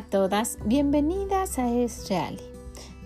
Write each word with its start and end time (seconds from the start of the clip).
todas, 0.00 0.58
bienvenidas 0.64 1.58
a 1.58 1.70
Es 1.70 2.08
Real, 2.08 2.38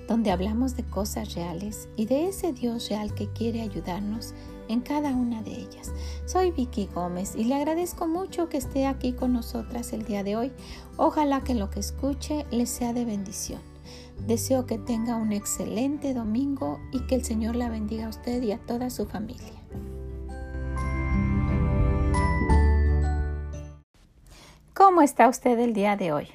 donde 0.09 0.31
hablamos 0.31 0.77
de 0.77 0.85
cosas 0.85 1.35
reales 1.35 1.89
y 1.97 2.07
de 2.07 2.29
ese 2.29 2.53
Dios 2.53 2.89
real 2.91 3.15
que 3.15 3.29
quiere 3.33 3.63
ayudarnos 3.63 4.35
en 4.69 4.81
cada 4.81 5.11
una 5.11 5.43
de 5.43 5.53
ellas. 5.53 5.93
Soy 6.27 6.51
Vicky 6.51 6.89
Gómez 6.95 7.35
y 7.35 7.45
le 7.45 7.55
agradezco 7.55 8.07
mucho 8.07 8.49
que 8.49 8.59
esté 8.59 8.87
aquí 8.87 9.13
con 9.13 9.33
nosotras 9.33 9.93
el 9.93 10.05
día 10.05 10.23
de 10.23 10.37
hoy. 10.37 10.53
Ojalá 10.97 11.41
que 11.41 11.55
lo 11.55 11.71
que 11.71 11.81
escuche 11.81 12.47
le 12.51 12.67
sea 12.67 12.93
de 12.93 13.05
bendición. 13.05 13.61
Deseo 14.27 14.67
que 14.67 14.79
tenga 14.79 15.17
un 15.17 15.33
excelente 15.33 16.15
domingo 16.15 16.79
y 16.93 17.01
que 17.07 17.15
el 17.15 17.25
Señor 17.25 17.57
la 17.57 17.71
bendiga 17.71 18.07
a 18.07 18.11
usted 18.11 18.43
y 18.43 18.53
a 18.53 18.59
toda 18.59 18.91
su 18.91 19.07
familia. 19.07 19.53
¿Cómo 24.75 25.01
está 25.01 25.29
usted 25.29 25.59
el 25.59 25.73
día 25.73 25.97
de 25.97 26.13
hoy? 26.13 26.29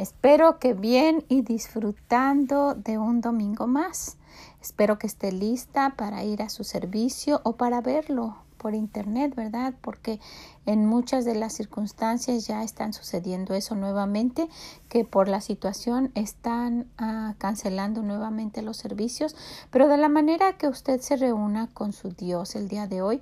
Espero 0.00 0.58
que 0.58 0.72
bien 0.72 1.26
y 1.28 1.42
disfrutando 1.42 2.74
de 2.74 2.96
un 2.96 3.20
domingo 3.20 3.66
más. 3.66 4.16
Espero 4.62 4.98
que 4.98 5.06
esté 5.06 5.30
lista 5.30 5.92
para 5.94 6.24
ir 6.24 6.40
a 6.40 6.48
su 6.48 6.64
servicio 6.64 7.42
o 7.44 7.56
para 7.56 7.82
verlo 7.82 8.38
por 8.56 8.74
internet, 8.74 9.34
¿verdad? 9.34 9.74
Porque 9.82 10.18
en 10.64 10.86
muchas 10.86 11.26
de 11.26 11.34
las 11.34 11.52
circunstancias 11.52 12.46
ya 12.46 12.62
están 12.62 12.94
sucediendo 12.94 13.52
eso 13.52 13.74
nuevamente, 13.74 14.48
que 14.88 15.04
por 15.04 15.28
la 15.28 15.42
situación 15.42 16.12
están 16.14 16.86
ah, 16.96 17.34
cancelando 17.36 18.00
nuevamente 18.00 18.62
los 18.62 18.78
servicios, 18.78 19.36
pero 19.70 19.86
de 19.86 19.98
la 19.98 20.08
manera 20.08 20.56
que 20.56 20.68
usted 20.68 21.02
se 21.02 21.18
reúna 21.18 21.68
con 21.74 21.92
su 21.92 22.08
Dios 22.08 22.56
el 22.56 22.68
día 22.68 22.86
de 22.86 23.02
hoy, 23.02 23.20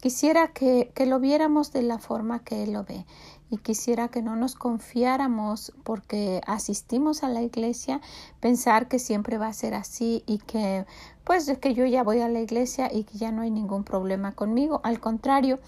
quisiera 0.00 0.52
que, 0.52 0.92
que 0.94 1.06
lo 1.06 1.18
viéramos 1.18 1.72
de 1.72 1.82
la 1.82 1.98
forma 1.98 2.44
que 2.44 2.62
Él 2.62 2.74
lo 2.74 2.84
ve 2.84 3.04
y 3.50 3.58
quisiera 3.58 4.08
que 4.08 4.22
no 4.22 4.36
nos 4.36 4.54
confiáramos 4.54 5.72
porque 5.82 6.40
asistimos 6.46 7.24
a 7.24 7.28
la 7.28 7.42
iglesia 7.42 8.00
pensar 8.38 8.88
que 8.88 8.98
siempre 8.98 9.38
va 9.38 9.48
a 9.48 9.52
ser 9.52 9.74
así 9.74 10.22
y 10.26 10.38
que 10.38 10.86
pues 11.24 11.52
que 11.60 11.74
yo 11.74 11.84
ya 11.84 12.02
voy 12.02 12.20
a 12.20 12.28
la 12.28 12.40
iglesia 12.40 12.92
y 12.92 13.04
que 13.04 13.18
ya 13.18 13.32
no 13.32 13.42
hay 13.42 13.50
ningún 13.50 13.84
problema 13.84 14.32
conmigo. 14.32 14.80
Al 14.84 15.00
contrario 15.00 15.58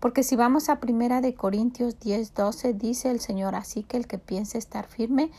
porque 0.00 0.22
si 0.22 0.36
vamos 0.36 0.68
a 0.68 0.80
primera 0.80 1.20
de 1.20 1.34
Corintios 1.34 1.98
10 2.00 2.34
12 2.34 2.74
dice 2.74 3.10
el 3.10 3.20
Señor 3.20 3.54
así 3.54 3.82
que 3.82 3.96
el 3.96 4.06
que 4.06 4.18
piense 4.18 4.58
estar 4.58 4.86
firme 4.86 5.30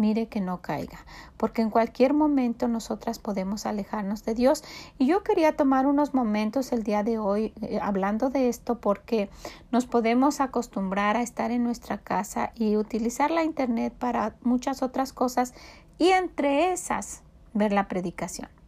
mire 0.00 0.26
que 0.26 0.40
no 0.40 0.60
caiga, 0.62 0.98
porque 1.36 1.62
en 1.62 1.70
cualquier 1.70 2.14
momento 2.14 2.66
nosotras 2.66 3.18
podemos 3.18 3.66
alejarnos 3.66 4.24
de 4.24 4.34
Dios. 4.34 4.64
Y 4.98 5.06
yo 5.06 5.22
quería 5.22 5.56
tomar 5.56 5.86
unos 5.86 6.14
momentos 6.14 6.72
el 6.72 6.82
día 6.82 7.04
de 7.04 7.18
hoy 7.18 7.52
eh, 7.60 7.78
hablando 7.80 8.30
de 8.30 8.48
esto 8.48 8.80
porque 8.80 9.30
nos 9.70 9.86
podemos 9.86 10.40
acostumbrar 10.40 11.16
a 11.16 11.22
estar 11.22 11.50
en 11.50 11.62
nuestra 11.62 11.98
casa 11.98 12.52
y 12.54 12.76
utilizar 12.76 13.30
la 13.30 13.44
Internet 13.44 13.92
para 13.92 14.34
muchas 14.42 14.82
otras 14.82 15.12
cosas 15.12 15.54
y 15.98 16.08
entre 16.08 16.72
esas 16.72 17.22
ver 17.52 17.72
la 17.72 17.86
predicación 17.86 18.59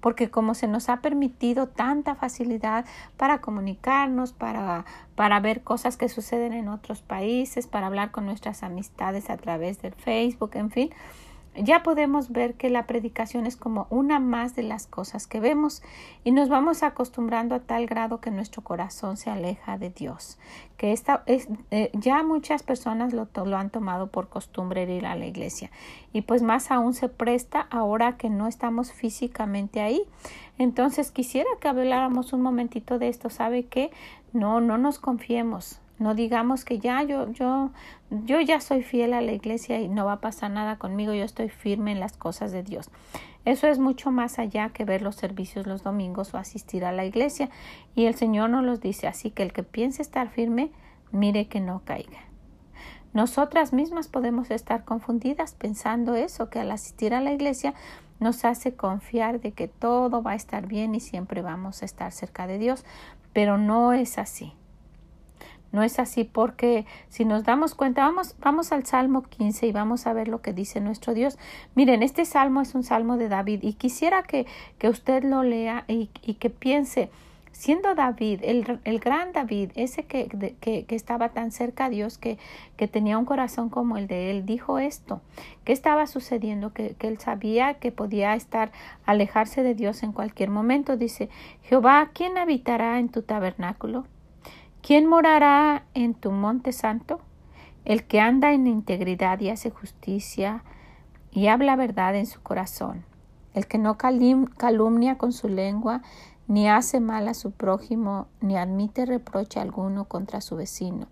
porque 0.00 0.30
como 0.30 0.54
se 0.54 0.68
nos 0.68 0.88
ha 0.88 1.00
permitido 1.00 1.68
tanta 1.68 2.14
facilidad 2.14 2.84
para 3.16 3.40
comunicarnos, 3.40 4.32
para, 4.32 4.84
para 5.14 5.40
ver 5.40 5.62
cosas 5.62 5.96
que 5.96 6.08
suceden 6.08 6.52
en 6.52 6.68
otros 6.68 7.02
países, 7.02 7.66
para 7.66 7.86
hablar 7.86 8.10
con 8.10 8.26
nuestras 8.26 8.62
amistades 8.62 9.30
a 9.30 9.36
través 9.36 9.82
del 9.82 9.94
Facebook, 9.94 10.50
en 10.54 10.70
fin, 10.70 10.90
ya 11.54 11.82
podemos 11.82 12.30
ver 12.30 12.54
que 12.54 12.70
la 12.70 12.86
predicación 12.86 13.46
es 13.46 13.56
como 13.56 13.86
una 13.90 14.20
más 14.20 14.54
de 14.54 14.62
las 14.62 14.86
cosas 14.86 15.26
que 15.26 15.40
vemos 15.40 15.82
y 16.24 16.32
nos 16.32 16.48
vamos 16.48 16.82
acostumbrando 16.82 17.54
a 17.54 17.60
tal 17.60 17.86
grado 17.86 18.20
que 18.20 18.30
nuestro 18.30 18.62
corazón 18.62 19.16
se 19.16 19.30
aleja 19.30 19.78
de 19.78 19.90
Dios, 19.90 20.38
que 20.76 20.92
esta 20.92 21.22
es, 21.26 21.48
eh, 21.70 21.90
ya 21.94 22.22
muchas 22.22 22.62
personas 22.62 23.12
lo, 23.12 23.28
lo 23.44 23.56
han 23.56 23.70
tomado 23.70 24.08
por 24.08 24.28
costumbre 24.28 24.82
ir 24.92 25.06
a 25.06 25.16
la 25.16 25.26
iglesia 25.26 25.70
y 26.12 26.22
pues 26.22 26.42
más 26.42 26.70
aún 26.70 26.94
se 26.94 27.08
presta 27.08 27.66
ahora 27.70 28.16
que 28.16 28.30
no 28.30 28.46
estamos 28.46 28.92
físicamente 28.92 29.80
ahí. 29.80 30.02
Entonces 30.58 31.10
quisiera 31.10 31.48
que 31.60 31.68
habláramos 31.68 32.32
un 32.32 32.42
momentito 32.42 32.98
de 32.98 33.08
esto, 33.08 33.30
¿sabe 33.30 33.66
qué? 33.66 33.90
No, 34.32 34.60
no 34.60 34.78
nos 34.78 34.98
confiemos, 34.98 35.80
no 35.98 36.14
digamos 36.14 36.64
que 36.64 36.78
ya 36.78 37.02
yo, 37.02 37.30
yo, 37.32 37.70
yo 38.10 38.40
ya 38.40 38.60
soy 38.60 38.82
fiel 38.82 39.14
a 39.14 39.20
la 39.20 39.32
iglesia 39.32 39.80
y 39.80 39.88
no 39.88 40.06
va 40.06 40.14
a 40.14 40.20
pasar 40.20 40.50
nada 40.50 40.76
conmigo, 40.76 41.12
yo 41.12 41.24
estoy 41.24 41.48
firme 41.48 41.92
en 41.92 42.00
las 42.00 42.16
cosas 42.16 42.52
de 42.52 42.62
Dios. 42.62 42.90
Eso 43.44 43.66
es 43.66 43.78
mucho 43.78 44.10
más 44.10 44.38
allá 44.38 44.70
que 44.70 44.84
ver 44.84 45.02
los 45.02 45.16
servicios 45.16 45.66
los 45.66 45.82
domingos 45.82 46.34
o 46.34 46.38
asistir 46.38 46.84
a 46.84 46.92
la 46.92 47.04
iglesia. 47.04 47.48
Y 47.94 48.04
el 48.06 48.14
Señor 48.14 48.50
nos 48.50 48.64
los 48.64 48.80
dice 48.80 49.06
así 49.06 49.30
que 49.30 49.42
el 49.42 49.52
que 49.52 49.62
piense 49.62 50.02
estar 50.02 50.28
firme, 50.28 50.70
mire 51.12 51.48
que 51.48 51.60
no 51.60 51.82
caiga. 51.84 52.18
Nosotras 53.14 53.72
mismas 53.72 54.06
podemos 54.06 54.50
estar 54.50 54.84
confundidas 54.84 55.54
pensando 55.54 56.14
eso, 56.14 56.50
que 56.50 56.60
al 56.60 56.70
asistir 56.70 57.14
a 57.14 57.20
la 57.20 57.32
iglesia 57.32 57.74
nos 58.20 58.44
hace 58.44 58.74
confiar 58.74 59.40
de 59.40 59.52
que 59.52 59.66
todo 59.66 60.22
va 60.22 60.32
a 60.32 60.36
estar 60.36 60.66
bien 60.66 60.94
y 60.94 61.00
siempre 61.00 61.40
vamos 61.40 61.82
a 61.82 61.86
estar 61.86 62.12
cerca 62.12 62.46
de 62.46 62.58
Dios, 62.58 62.84
pero 63.32 63.56
no 63.56 63.92
es 63.92 64.18
así. 64.18 64.52
No 65.72 65.82
es 65.82 65.98
así 65.98 66.24
porque 66.24 66.86
si 67.08 67.24
nos 67.24 67.44
damos 67.44 67.74
cuenta, 67.74 68.02
vamos, 68.02 68.36
vamos 68.40 68.72
al 68.72 68.86
Salmo 68.86 69.22
15 69.22 69.66
y 69.66 69.72
vamos 69.72 70.06
a 70.06 70.12
ver 70.12 70.28
lo 70.28 70.40
que 70.40 70.52
dice 70.52 70.80
nuestro 70.80 71.14
Dios. 71.14 71.38
Miren, 71.74 72.02
este 72.02 72.24
salmo 72.24 72.62
es 72.62 72.74
un 72.74 72.82
salmo 72.82 73.16
de 73.16 73.28
David 73.28 73.60
y 73.62 73.74
quisiera 73.74 74.22
que, 74.22 74.46
que 74.78 74.88
usted 74.88 75.24
lo 75.24 75.42
lea 75.42 75.84
y, 75.88 76.10
y 76.22 76.34
que 76.34 76.50
piense, 76.50 77.10
siendo 77.58 77.96
David, 77.96 78.40
el, 78.44 78.78
el 78.84 79.00
gran 79.00 79.32
David, 79.32 79.72
ese 79.74 80.04
que, 80.04 80.28
que, 80.60 80.84
que, 80.84 80.94
estaba 80.94 81.30
tan 81.30 81.50
cerca 81.50 81.86
a 81.86 81.90
Dios, 81.90 82.16
que, 82.16 82.38
que 82.76 82.86
tenía 82.86 83.18
un 83.18 83.24
corazón 83.24 83.68
como 83.68 83.96
el 83.96 84.06
de 84.06 84.30
él, 84.30 84.46
dijo 84.46 84.78
esto, 84.78 85.20
¿qué 85.64 85.72
estaba 85.72 86.06
sucediendo? 86.06 86.72
Que, 86.72 86.94
que 86.94 87.08
él 87.08 87.18
sabía 87.18 87.74
que 87.74 87.90
podía 87.90 88.36
estar, 88.36 88.70
alejarse 89.04 89.64
de 89.64 89.74
Dios 89.74 90.04
en 90.04 90.12
cualquier 90.12 90.50
momento. 90.50 90.96
Dice, 90.96 91.30
Jehová, 91.64 92.10
¿quién 92.14 92.38
habitará 92.38 93.00
en 93.00 93.08
tu 93.08 93.22
tabernáculo? 93.22 94.06
¿Quién 94.82 95.06
morará 95.06 95.84
en 95.94 96.14
tu 96.14 96.30
monte 96.30 96.72
santo? 96.72 97.20
El 97.84 98.04
que 98.04 98.20
anda 98.20 98.52
en 98.52 98.66
integridad 98.66 99.40
y 99.40 99.50
hace 99.50 99.70
justicia 99.70 100.64
y 101.30 101.48
habla 101.48 101.76
verdad 101.76 102.14
en 102.16 102.26
su 102.26 102.40
corazón, 102.42 103.04
el 103.54 103.66
que 103.66 103.76
no 103.76 103.98
calumnia 103.98 105.18
con 105.18 105.32
su 105.32 105.48
lengua, 105.48 106.02
ni 106.46 106.68
hace 106.68 107.00
mal 107.00 107.28
a 107.28 107.34
su 107.34 107.50
prójimo, 107.50 108.28
ni 108.40 108.56
admite 108.56 109.04
reproche 109.04 109.60
alguno 109.60 110.04
contra 110.04 110.40
su 110.40 110.56
vecino. 110.56 111.06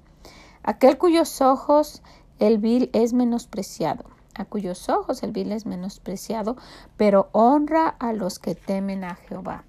Aquel 0.62 0.96
cuyos 0.96 1.42
ojos 1.42 2.02
el 2.38 2.58
vil 2.58 2.88
es 2.94 3.12
menospreciado, 3.12 4.04
a 4.34 4.44
cuyos 4.46 4.88
ojos 4.88 5.22
el 5.22 5.32
vil 5.32 5.52
es 5.52 5.66
menospreciado, 5.66 6.56
pero 6.96 7.28
honra 7.32 7.88
a 7.88 8.12
los 8.12 8.38
que 8.38 8.54
temen 8.54 9.04
a 9.04 9.16
Jehová. 9.16 9.64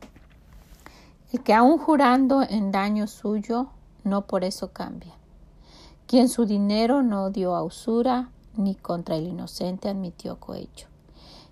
El 1.33 1.43
que 1.43 1.53
aun 1.53 1.77
jurando 1.77 2.41
en 2.41 2.71
daño 2.71 3.07
suyo 3.07 3.69
no 4.07 4.25
por 4.25 4.43
eso 4.43 4.71
cambia. 4.71 5.13
Quien 6.07 6.29
su 6.29 6.45
dinero 6.45 7.03
no 7.03 7.29
dio 7.29 7.53
a 7.55 7.63
usura, 7.63 8.29
ni 8.55 8.75
contra 8.75 9.17
el 9.17 9.27
inocente 9.27 9.89
admitió 9.89 10.39
cohecho. 10.39 10.87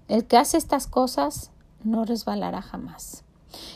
El 0.08 0.26
que 0.26 0.38
hace 0.38 0.58
estas 0.58 0.88
cosas 0.88 1.52
no 1.84 2.06
resbalará 2.06 2.62
jamás. 2.62 3.25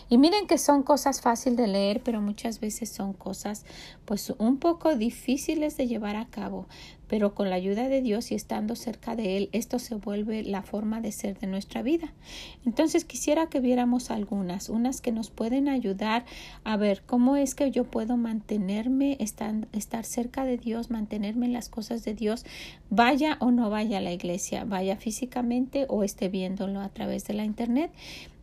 Y 0.10 0.18
miren 0.18 0.48
que 0.48 0.58
son 0.58 0.84
cosas 0.84 1.22
fáciles 1.22 1.58
de 1.58 1.68
leer, 1.68 2.02
pero 2.04 2.22
muchas 2.22 2.60
veces 2.60 2.90
son 2.90 3.14
cosas 3.14 3.66
pues 4.06 4.34
un 4.38 4.58
poco 4.58 4.96
difíciles 4.96 5.78
de 5.78 5.88
llevar 5.88 6.16
a 6.16 6.26
cabo. 6.26 6.68
Pero 7.08 7.34
con 7.34 7.50
la 7.50 7.56
ayuda 7.56 7.90
de 7.90 8.02
Dios 8.02 8.32
y 8.32 8.36
estando 8.36 8.76
cerca 8.76 9.16
de 9.16 9.36
Él, 9.36 9.50
esto 9.52 9.80
se 9.80 9.96
vuelve 9.96 10.44
la 10.44 10.62
forma 10.62 11.02
de 11.02 11.12
ser 11.12 11.40
de 11.40 11.48
nuestra 11.48 11.82
vida. 11.82 12.14
Entonces 12.66 13.04
quisiera 13.04 13.48
que 13.48 13.60
viéramos 13.60 14.12
algunas, 14.12 14.70
unas 14.70 15.02
que 15.02 15.12
nos 15.12 15.32
pueden 15.32 15.68
ayudar 15.70 16.26
a 16.64 16.78
ver 16.78 17.02
cómo 17.06 17.36
es 17.36 17.56
que 17.56 17.72
yo 17.72 17.84
puedo 17.84 18.16
mantenerme, 18.16 19.18
estar, 19.20 20.06
cerca 20.06 20.46
de 20.46 20.58
Dios, 20.58 20.92
mantenerme 20.92 21.48
en 21.48 21.54
las 21.54 21.68
cosas 21.68 22.04
de 22.04 22.14
Dios, 22.14 22.46
vaya 22.92 23.38
o 23.40 23.50
no 23.50 23.72
vaya 23.72 23.98
a 23.98 24.02
la 24.02 24.12
iglesia, 24.12 24.64
vaya 24.64 24.96
físicamente 24.96 25.88
o 25.90 26.04
esté 26.04 26.30
viéndolo 26.30 26.80
a 26.80 26.90
través 26.90 27.26
de 27.26 27.34
la 27.34 27.44
internet 27.44 27.92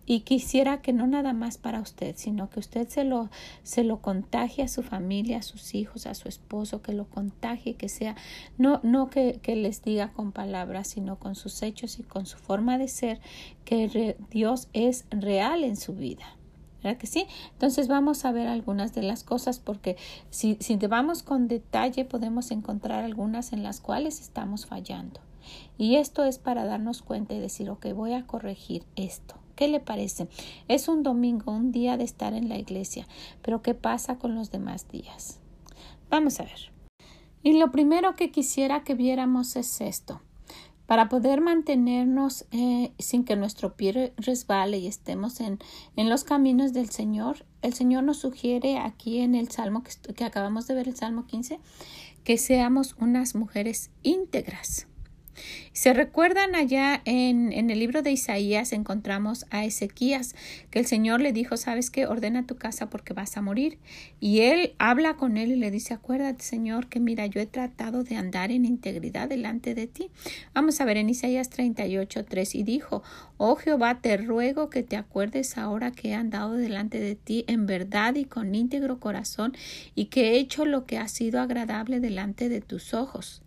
y 0.07 0.21
quisiera 0.21 0.81
que 0.81 0.93
no 0.93 1.07
nada 1.09 1.33
más 1.33 1.59
para 1.59 1.81
usted, 1.81 2.15
sino 2.17 2.49
que 2.49 2.61
usted 2.61 2.89
se 2.89 3.05
lo, 3.05 3.29
se 3.65 3.83
lo 3.83 4.01
contagie 4.01 4.63
a 4.63 4.69
su 4.69 4.85
familia, 4.85 5.39
a 5.39 5.43
sus 5.43 5.75
hijos, 5.75 6.07
a 6.07 6.15
su 6.15 6.29
esposo, 6.29 6.81
que 6.81 6.93
lo 6.93 7.07
contagie, 7.07 7.75
que 7.75 7.89
sea, 7.89 8.15
no, 8.57 8.81
no 8.85 9.11
que, 9.11 9.41
que 9.43 9.57
les 9.57 9.83
diga 9.83 10.13
con 10.13 10.31
palabras, 10.31 10.87
sino 10.87 11.19
con 11.19 11.35
sus 11.35 11.61
hechos 11.63 11.99
y 11.99 12.05
con 12.05 12.25
su 12.25 12.39
forma 12.39 12.79
de 12.79 12.87
ser, 12.87 13.21
que 13.65 14.17
Dios 14.31 14.69
es 14.73 15.07
real 15.11 15.65
en 15.65 15.77
su 15.77 15.95
vida. 15.95 16.25
¿Verdad 16.85 16.99
que 16.99 17.09
sí? 17.09 17.27
Entonces 17.53 17.89
vamos 17.89 18.25
a 18.25 18.31
ver 18.31 18.47
algunas 18.47 18.95
de 18.95 19.03
las 19.03 19.25
cosas 19.25 19.59
porque 19.59 19.97
si, 20.31 20.57
si 20.61 20.77
vamos 20.77 21.25
con 21.25 21.49
detalle 21.49 22.05
podemos 22.05 22.53
encontrar 22.53 23.03
algunas 23.03 23.53
en 23.53 23.65
las 23.65 23.81
cuales 23.81 24.21
estamos 24.21 24.67
fallando. 24.67 25.21
Y 25.79 25.97
esto 25.97 26.25
es 26.25 26.39
para 26.39 26.65
darnos 26.65 27.03
cuenta 27.03 27.35
y 27.35 27.41
decir, 27.41 27.71
ok, 27.71 27.87
voy 27.93 28.13
a 28.13 28.27
corregir 28.27 28.85
esto. 28.95 29.35
¿Qué 29.57 29.69
le 29.69 29.81
parece? 29.81 30.29
Es 30.69 30.87
un 30.87 31.03
domingo, 31.03 31.51
un 31.51 31.73
día 31.73 31.97
de 31.97 32.05
estar 32.05 32.35
en 32.35 32.49
la 32.49 32.59
iglesia, 32.59 33.09
pero 33.43 33.63
¿qué 33.63 33.75
pasa 33.75 34.19
con 34.19 34.35
los 34.35 34.51
demás 34.51 34.87
días? 34.89 35.41
Vamos 36.11 36.39
a 36.39 36.45
ver. 36.45 36.71
Y 37.43 37.59
lo 37.59 37.73
primero 37.73 38.15
que 38.17 38.31
quisiera 38.31 38.85
que 38.85 38.95
viéramos 38.95 39.57
es 39.57 39.81
esto. 39.81 40.21
para 40.87 41.09
poder 41.09 41.41
mantenernos 41.41 42.45
eh, 42.53 42.93
sin 43.01 43.25
que 43.25 43.35
nuestro 43.35 43.75
pie 43.75 44.13
resbale 44.17 44.79
y 44.79 44.87
estemos 44.87 45.41
en, 45.41 45.59
en, 45.97 46.09
los 46.09 46.23
caminos 46.23 46.73
del 46.73 46.91
Señor, 46.91 47.45
el 47.63 47.75
Señor 47.75 48.05
nos 48.05 48.19
sugiere 48.19 48.79
aquí 48.79 49.19
en 49.19 49.35
el 49.35 49.51
Salmo 49.51 49.83
que, 49.83 50.15
que 50.15 50.25
acabamos 50.25 50.69
de 50.69 50.75
ver, 50.75 50.87
el 50.87 50.95
Salmo 50.95 51.27
15, 51.27 51.59
que 52.23 52.39
seamos 52.39 52.95
unas 53.01 53.35
mujeres 53.35 53.91
íntegras. 54.05 54.87
Se 55.73 55.93
recuerdan 55.93 56.55
allá 56.55 57.03
en, 57.05 57.53
en, 57.53 57.71
el 57.71 57.79
libro 57.79 58.03
de 58.03 58.11
Isaías 58.11 58.73
encontramos 58.73 59.47
a 59.51 59.65
Ezequías 59.65 60.35
que 60.71 60.79
el 60.79 60.87
Señor 60.87 61.21
le 61.21 61.33
dijo, 61.33 61.57
sabes 61.57 61.91
que 61.91 62.07
ordena 62.07 62.47
tu 62.47 62.57
casa 62.57 62.89
porque 62.89 63.13
vas 63.13 63.37
a 63.37 63.43
morir. 63.43 63.79
Y 64.21 64.41
él 64.41 64.75
habla 64.79 65.17
con 65.17 65.37
él 65.37 65.53
y 65.53 65.57
le 65.57 65.71
dice, 65.71 65.95
acuérdate 65.95 66.43
Señor 66.43 66.89
que 66.89 67.01
mira, 67.01 67.27
yo 67.27 67.41
he 67.41 67.47
tratado 67.47 68.05
de 68.05 68.17
andar 68.17 68.51
en 68.51 68.65
integridad 68.65 69.29
delante 69.29 69.75
de 69.75 69.87
ti. 69.87 70.11
Vamos 70.55 70.81
a 70.81 70.85
ver 70.85 70.97
en 70.97 71.11
Isaías 71.11 71.51
38, 71.51 72.25
3 72.25 72.55
y 72.55 72.63
dijo, 72.63 73.03
oh 73.37 73.57
Jehová, 73.57 74.01
te 74.01 74.17
ruego 74.17 74.71
que 74.71 74.83
te 74.83 74.97
acuerdes 74.97 75.59
ahora 75.59 75.91
que 75.91 76.11
he 76.11 76.15
andado 76.15 76.55
delante 76.55 77.01
de 77.01 77.15
ti 77.15 77.45
en 77.49 77.67
verdad 77.67 78.15
y 78.15 78.25
con 78.25 78.55
íntegro 78.55 79.01
corazón 79.01 79.55
y 79.95 80.07
que 80.07 80.33
he 80.33 80.39
hecho 80.39 80.65
lo 80.65 80.87
que 80.87 80.99
ha 80.99 81.09
sido 81.09 81.41
agradable 81.41 82.01
delante 82.01 82.49
de 82.49 82.61
tus 82.61 82.95
ojos 82.95 83.43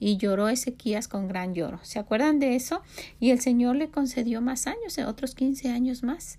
y 0.00 0.16
lloró 0.16 0.48
Ezequías 0.48 1.08
con 1.08 1.28
gran 1.28 1.54
lloro. 1.54 1.80
¿Se 1.82 1.98
acuerdan 1.98 2.38
de 2.38 2.56
eso? 2.56 2.82
Y 3.20 3.30
el 3.30 3.40
Señor 3.40 3.76
le 3.76 3.90
concedió 3.90 4.40
más 4.40 4.66
años, 4.66 4.98
otros 4.98 5.34
15 5.34 5.70
años 5.70 6.02
más. 6.02 6.38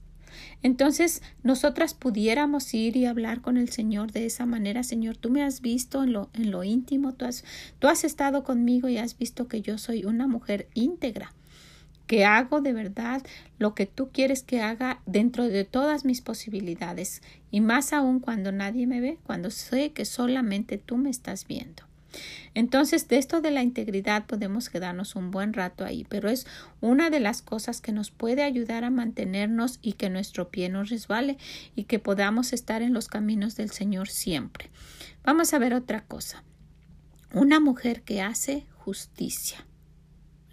Entonces, 0.62 1.22
nosotras 1.44 1.94
pudiéramos 1.94 2.74
ir 2.74 2.96
y 2.96 3.06
hablar 3.06 3.42
con 3.42 3.58
el 3.58 3.70
Señor 3.70 4.12
de 4.12 4.26
esa 4.26 4.46
manera, 4.46 4.84
Señor, 4.84 5.18
tú 5.18 5.30
me 5.30 5.44
has 5.44 5.62
visto 5.62 6.04
en 6.04 6.14
lo, 6.14 6.30
en 6.34 6.52
lo 6.52 6.64
íntimo, 6.64 7.14
tú 7.14 7.26
has, 7.26 7.44
tú 7.80 7.88
has 7.88 8.04
estado 8.04 8.44
conmigo 8.44 8.88
y 8.90 8.98
has 8.98 9.18
visto 9.18 9.48
que 9.48 9.62
yo 9.62 9.78
soy 9.78 10.06
una 10.06 10.28
mujer 10.28 10.68
íntegra, 10.74 11.34
que 12.08 12.26
hago 12.26 12.62
de 12.62 12.74
verdad 12.74 13.24
lo 13.58 13.76
que 13.76 13.86
tú 13.86 14.10
quieres 14.12 14.44
que 14.44 14.62
haga 14.62 15.02
dentro 15.06 15.46
de 15.48 15.64
todas 15.64 16.06
mis 16.06 16.22
posibilidades, 16.22 17.22
y 17.52 17.62
más 17.62 17.94
aún 17.94 18.20
cuando 18.20 18.52
nadie 18.52 18.88
me 18.88 19.02
ve, 19.02 19.18
cuando 19.24 19.52
sé 19.52 19.92
que 19.92 20.06
solamente 20.06 20.78
tú 20.78 20.98
me 20.98 21.10
estás 21.10 21.48
viendo. 21.48 21.89
Entonces, 22.54 23.08
de 23.08 23.18
esto 23.18 23.42
de 23.42 23.52
la 23.52 23.64
integridad 23.64 24.26
podemos 24.26 24.70
quedarnos 24.70 25.16
un 25.16 25.32
buen 25.32 25.54
rato 25.54 25.86
ahí, 25.86 26.06
pero 26.10 26.30
es 26.30 26.48
una 26.82 27.10
de 27.10 27.20
las 27.20 27.42
cosas 27.42 27.82
que 27.82 27.92
nos 27.92 28.12
puede 28.12 28.44
ayudar 28.44 28.84
a 28.84 28.90
mantenernos 28.90 29.80
y 29.82 29.94
que 29.94 30.10
nuestro 30.10 30.50
pie 30.50 30.70
no 30.70 30.84
resbale 30.84 31.38
y 31.76 31.84
que 31.84 32.00
podamos 32.00 32.54
estar 32.54 32.82
en 32.82 32.94
los 32.94 33.08
caminos 33.08 33.56
del 33.56 33.72
Señor 33.72 34.10
siempre. 34.10 34.70
Vamos 35.24 35.54
a 35.54 35.60
ver 35.60 35.74
otra 35.74 36.06
cosa. 36.06 36.44
Una 37.34 37.60
mujer 37.60 38.02
que 38.02 38.22
hace 38.22 38.66
justicia. 38.78 39.66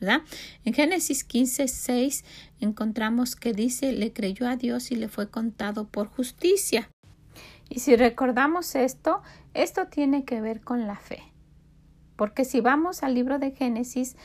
¿verdad? 0.00 0.20
En 0.64 0.75
Génesis 0.75 1.25
15, 1.25 1.69
6 1.69 2.25
encontramos 2.61 3.37
que 3.37 3.53
dice, 3.53 3.93
le 3.93 4.12
creyó 4.12 4.47
a 4.49 4.56
Dios 4.56 4.91
y 4.91 4.97
le 4.97 5.08
fue 5.08 5.31
contado 5.31 5.88
por 5.88 6.08
justicia. 6.08 6.91
Y 7.69 7.81
si 7.81 7.97
recordamos 7.97 8.75
esto, 8.75 9.23
esto 9.55 9.87
tiene 9.87 10.25
que 10.25 10.41
ver 10.41 10.61
con 10.61 10.87
la 10.87 10.97
fe. 10.97 11.23
Porque 12.17 12.45
si 12.45 12.61
vamos 12.61 13.03
al 13.03 13.15
libro 13.15 13.39
de 13.39 13.53
Génesis, 13.53 14.17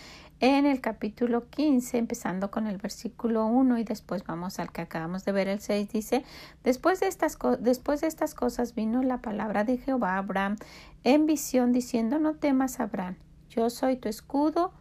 en 0.41 0.65
el 0.65 0.81
capítulo 0.81 1.47
15, 1.49 1.99
empezando 1.99 2.49
con 2.49 2.65
el 2.65 2.77
versículo 2.77 3.45
1 3.45 3.77
y 3.77 3.83
después 3.83 4.23
vamos 4.23 4.57
al 4.57 4.71
que 4.71 4.81
acabamos 4.81 5.23
de 5.23 5.31
ver 5.31 5.47
el 5.47 5.59
6, 5.59 5.89
dice, 5.89 6.25
después 6.63 6.99
de, 6.99 7.07
estas 7.07 7.37
después 7.59 8.01
de 8.01 8.07
estas 8.07 8.33
cosas 8.33 8.73
vino 8.73 9.03
la 9.03 9.19
palabra 9.19 9.63
de 9.63 9.77
Jehová 9.77 10.15
a 10.15 10.17
Abraham 10.17 10.55
en 11.03 11.27
visión 11.27 11.71
diciendo, 11.71 12.17
no 12.17 12.33
temas, 12.33 12.79
Abraham, 12.79 13.17
yo 13.51 13.69
soy 13.69 13.97
tu 13.97 14.09
escudo 14.09 14.73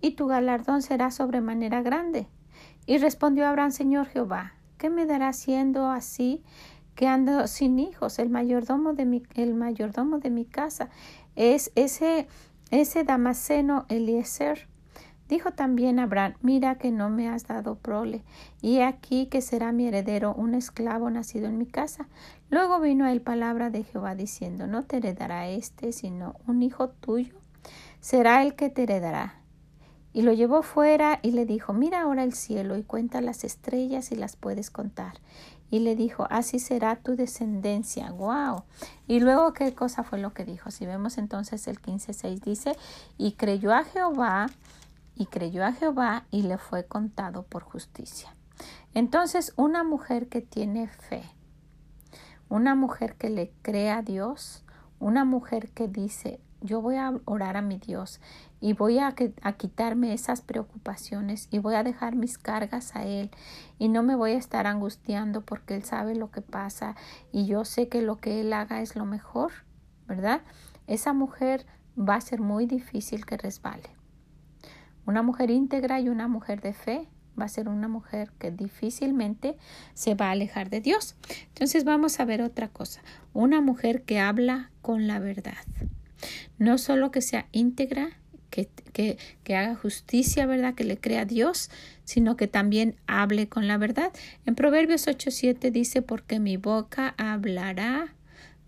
y 0.00 0.12
tu 0.12 0.28
galardón 0.28 0.80
será 0.80 1.10
sobremanera 1.10 1.82
grande. 1.82 2.26
Y 2.86 2.96
respondió 2.96 3.46
Abraham, 3.46 3.70
Señor 3.70 4.06
Jehová, 4.06 4.54
¿qué 4.78 4.88
me 4.88 5.04
dará 5.04 5.34
siendo 5.34 5.90
así 5.90 6.42
que 6.94 7.06
ando 7.06 7.46
sin 7.48 7.78
hijos? 7.78 8.18
El 8.18 8.30
mayordomo 8.30 8.94
de 8.94 9.04
mi, 9.04 9.22
el 9.34 9.54
mayordomo 9.54 10.20
de 10.20 10.30
mi 10.30 10.46
casa 10.46 10.88
es 11.36 11.70
ese 11.74 12.26
ese 12.72 13.04
Damaseno 13.04 13.84
Eliezer 13.90 14.66
dijo 15.28 15.52
también 15.52 15.98
a 15.98 16.04
Abraham, 16.04 16.34
mira 16.40 16.76
que 16.76 16.90
no 16.90 17.10
me 17.10 17.28
has 17.28 17.46
dado 17.46 17.74
prole, 17.74 18.22
y 18.62 18.80
aquí 18.80 19.26
que 19.26 19.42
será 19.42 19.72
mi 19.72 19.86
heredero 19.86 20.34
un 20.34 20.54
esclavo 20.54 21.10
nacido 21.10 21.48
en 21.48 21.58
mi 21.58 21.66
casa. 21.66 22.08
Luego 22.48 22.80
vino 22.80 23.04
a 23.04 23.12
él 23.12 23.20
palabra 23.20 23.68
de 23.68 23.84
Jehová 23.84 24.14
diciendo, 24.14 24.66
no 24.66 24.84
te 24.84 24.96
heredará 24.96 25.48
este, 25.48 25.92
sino 25.92 26.34
un 26.46 26.62
hijo 26.62 26.88
tuyo, 26.88 27.34
será 28.00 28.42
el 28.42 28.54
que 28.54 28.70
te 28.70 28.84
heredará. 28.84 29.34
Y 30.14 30.22
lo 30.22 30.32
llevó 30.32 30.62
fuera 30.62 31.20
y 31.22 31.32
le 31.32 31.44
dijo, 31.44 31.74
mira 31.74 32.02
ahora 32.02 32.24
el 32.24 32.32
cielo 32.32 32.78
y 32.78 32.84
cuenta 32.84 33.20
las 33.20 33.44
estrellas 33.44 34.12
y 34.12 34.16
las 34.16 34.36
puedes 34.36 34.70
contar 34.70 35.14
y 35.72 35.78
le 35.78 35.96
dijo, 35.96 36.26
así 36.28 36.58
será 36.58 36.96
tu 36.96 37.16
descendencia. 37.16 38.10
¡Wow! 38.10 38.64
Y 39.06 39.20
luego, 39.20 39.54
¿qué 39.54 39.74
cosa 39.74 40.02
fue 40.04 40.18
lo 40.18 40.34
que 40.34 40.44
dijo? 40.44 40.70
Si 40.70 40.84
vemos 40.84 41.16
entonces 41.16 41.66
el 41.66 41.80
15.6 41.80 42.40
dice, 42.40 42.76
y 43.16 43.32
creyó 43.32 43.72
a 43.72 43.82
Jehová, 43.82 44.48
y 45.16 45.24
creyó 45.24 45.64
a 45.64 45.72
Jehová, 45.72 46.26
y 46.30 46.42
le 46.42 46.58
fue 46.58 46.84
contado 46.84 47.44
por 47.44 47.62
justicia. 47.62 48.36
Entonces, 48.92 49.54
una 49.56 49.82
mujer 49.82 50.28
que 50.28 50.42
tiene 50.42 50.88
fe, 50.88 51.22
una 52.50 52.74
mujer 52.74 53.14
que 53.14 53.30
le 53.30 53.50
cree 53.62 53.92
a 53.92 54.02
Dios, 54.02 54.64
una 55.00 55.24
mujer 55.24 55.70
que 55.70 55.88
dice, 55.88 56.38
yo 56.62 56.80
voy 56.80 56.96
a 56.96 57.12
orar 57.24 57.56
a 57.56 57.62
mi 57.62 57.78
Dios 57.78 58.20
y 58.60 58.72
voy 58.72 58.98
a, 58.98 59.14
a, 59.42 59.52
quitarme 59.52 60.12
esas 60.12 60.40
preocupaciones 60.40 61.48
y 61.50 61.58
voy 61.58 61.74
a 61.74 61.82
dejar 61.82 62.16
mis 62.16 62.38
cargas 62.38 62.94
a 62.96 63.04
Él 63.04 63.30
y 63.78 63.88
no 63.88 64.02
me 64.02 64.14
voy 64.14 64.32
a 64.32 64.38
estar 64.38 64.66
angustiando 64.66 65.42
porque 65.42 65.74
Él 65.74 65.84
sabe 65.84 66.14
lo 66.14 66.30
que 66.30 66.42
pasa 66.42 66.96
y 67.32 67.46
yo 67.46 67.64
sé 67.64 67.88
que 67.88 68.02
lo 68.02 68.18
que 68.18 68.40
Él 68.40 68.52
haga 68.52 68.80
es 68.80 68.96
lo 68.96 69.04
mejor, 69.04 69.52
¿verdad? 70.06 70.42
Esa 70.86 71.12
mujer 71.12 71.66
va 71.98 72.14
a 72.14 72.20
ser 72.20 72.40
muy 72.40 72.66
difícil 72.66 73.26
que 73.26 73.36
resbale. 73.36 73.90
Una 75.04 75.22
mujer 75.22 75.50
íntegra 75.50 76.00
y 76.00 76.08
una 76.08 76.28
mujer 76.28 76.60
de 76.60 76.72
fe 76.72 77.08
va 77.38 77.46
a 77.46 77.48
ser 77.48 77.68
una 77.68 77.88
mujer 77.88 78.30
que 78.38 78.50
difícilmente 78.50 79.56
se 79.94 80.14
va 80.14 80.28
a 80.28 80.30
alejar 80.32 80.70
de 80.70 80.80
Dios. 80.80 81.16
Entonces 81.48 81.84
vamos 81.84 82.20
a 82.20 82.24
ver 82.24 82.42
otra 82.42 82.68
cosa. 82.68 83.02
Una 83.32 83.60
mujer 83.60 84.02
que 84.04 84.20
habla 84.20 84.70
con 84.80 85.06
la 85.06 85.18
verdad. 85.18 85.54
No 86.58 86.78
solo 86.78 87.10
que 87.10 87.20
sea 87.20 87.46
íntegra, 87.52 88.18
que, 88.50 88.68
que, 88.92 89.56
haga 89.56 89.74
justicia, 89.74 90.46
¿verdad? 90.46 90.74
Que 90.74 90.84
le 90.84 90.98
crea 90.98 91.22
a 91.22 91.24
Dios, 91.24 91.70
sino 92.04 92.36
que 92.36 92.46
también 92.46 92.96
hable 93.06 93.48
con 93.48 93.66
la 93.66 93.78
verdad. 93.78 94.12
En 94.46 94.54
Proverbios 94.54 95.06
8.7 95.06 95.70
dice, 95.70 96.02
porque 96.02 96.38
mi 96.38 96.58
boca 96.58 97.14
hablará 97.16 98.14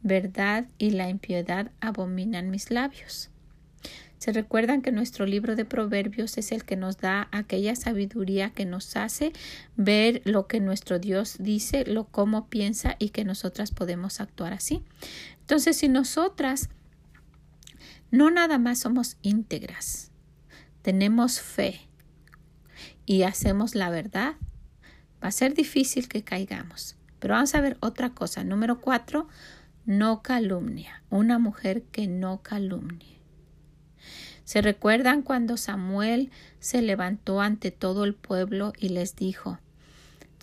verdad 0.03 0.67
y 0.79 0.91
la 0.91 1.09
impiedad 1.09 1.71
abominan 1.81 2.51
mis 2.51 2.71
labios. 2.71 3.31
Se 4.19 4.33
recuerdan 4.33 4.81
que 4.81 4.91
nuestro 4.91 5.27
libro 5.27 5.55
de 5.55 5.67
Proverbios 5.67 6.39
es 6.39 6.51
el 6.51 6.65
que 6.65 6.77
nos 6.77 6.97
da 6.97 7.29
aquella 7.31 7.77
sabiduría 7.77 8.49
que 8.49 8.65
nos 8.65 8.97
hace 8.97 9.33
ver 9.77 10.23
lo 10.25 10.47
que 10.47 10.61
nuestro 10.61 10.99
Dios 10.99 11.37
dice, 11.41 11.85
lo 11.85 12.05
cómo 12.05 12.49
piensa 12.49 12.97
y 12.99 13.11
que 13.11 13.25
nosotras 13.25 13.71
podemos 13.71 14.23
actuar 14.23 14.55
así. 14.55 14.83
Entonces, 15.41 15.77
si 15.77 15.89
nosotras 15.89 16.71
no 18.15 18.31
nada 18.31 18.59
más 18.59 18.79
somos 18.79 19.17
íntegras, 19.23 20.13
tenemos 20.83 21.41
fe 21.41 21.89
y 23.07 23.25
hacemos 23.25 23.75
la 23.75 23.91
verdad, 23.91 24.37
va 25.23 25.29
a 25.29 25.33
ser 25.33 25.55
difícil 25.55 26.07
que 26.07 26.23
caigamos. 26.23 26.97
Pero 27.19 27.35
vamos 27.35 27.55
a 27.57 27.61
ver 27.61 27.77
otra 27.81 28.11
cosa. 28.11 28.45
Número 28.45 28.81
cuatro, 28.81 29.27
no 29.85 30.23
calumnia. 30.23 31.03
Una 31.11 31.41
mujer 31.41 31.83
que 31.83 32.07
no 32.07 32.41
calumnie. 32.43 33.19
¿Se 34.45 34.63
recuerdan 34.63 35.23
cuando 35.23 35.57
Samuel 35.57 36.31
se 36.61 36.83
levantó 36.83 37.41
ante 37.41 37.73
todo 37.73 38.05
el 38.05 38.15
pueblo 38.15 38.75
y 38.79 38.91
les 38.91 39.17
dijo, 39.17 39.59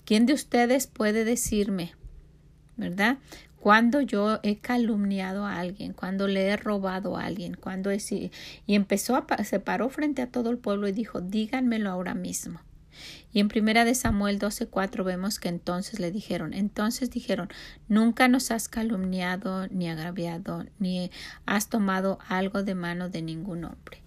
¿quién 0.04 0.26
de 0.26 0.34
ustedes 0.34 0.88
puede 0.88 1.24
decirme? 1.24 1.94
¿Verdad? 2.76 3.20
Cuando 3.62 4.02
yo 4.02 4.40
he 4.42 4.58
calumniado 4.58 5.46
a 5.46 5.60
alguien, 5.60 5.94
cuando 5.94 6.28
le 6.28 6.48
he 6.48 6.58
robado 6.58 7.16
a 7.16 7.26
alguien, 7.26 7.54
cuando 7.54 7.92
he, 7.92 8.00
y 8.66 8.74
empezó 8.76 9.16
a 9.16 9.44
se 9.44 9.60
paró 9.60 9.88
frente 9.90 10.24
a 10.24 10.32
todo 10.32 10.50
el 10.50 10.58
pueblo 10.58 10.88
y 10.88 10.92
dijo, 10.92 11.22
díganmelo 11.22 11.92
ahora 11.92 12.16
mismo. 12.16 12.60
Y 13.32 13.40
en 13.40 13.50
primera 13.50 13.86
de 13.86 13.94
Samuel 13.94 14.40
12:4 14.40 15.04
vemos 15.04 15.40
que 15.40 15.50
entonces 15.50 16.00
le 16.00 16.10
dijeron, 16.10 16.56
entonces 16.56 17.12
dijeron, 17.12 17.50
nunca 17.88 18.28
nos 18.28 18.50
has 18.50 18.68
calumniado 18.68 19.68
ni 19.68 19.88
agraviado 19.88 20.66
ni 20.80 21.12
has 21.46 21.70
tomado 21.70 22.18
algo 22.28 22.64
de 22.64 22.74
mano 22.74 23.10
de 23.10 23.22
ningún 23.22 23.66
hombre. 23.66 24.02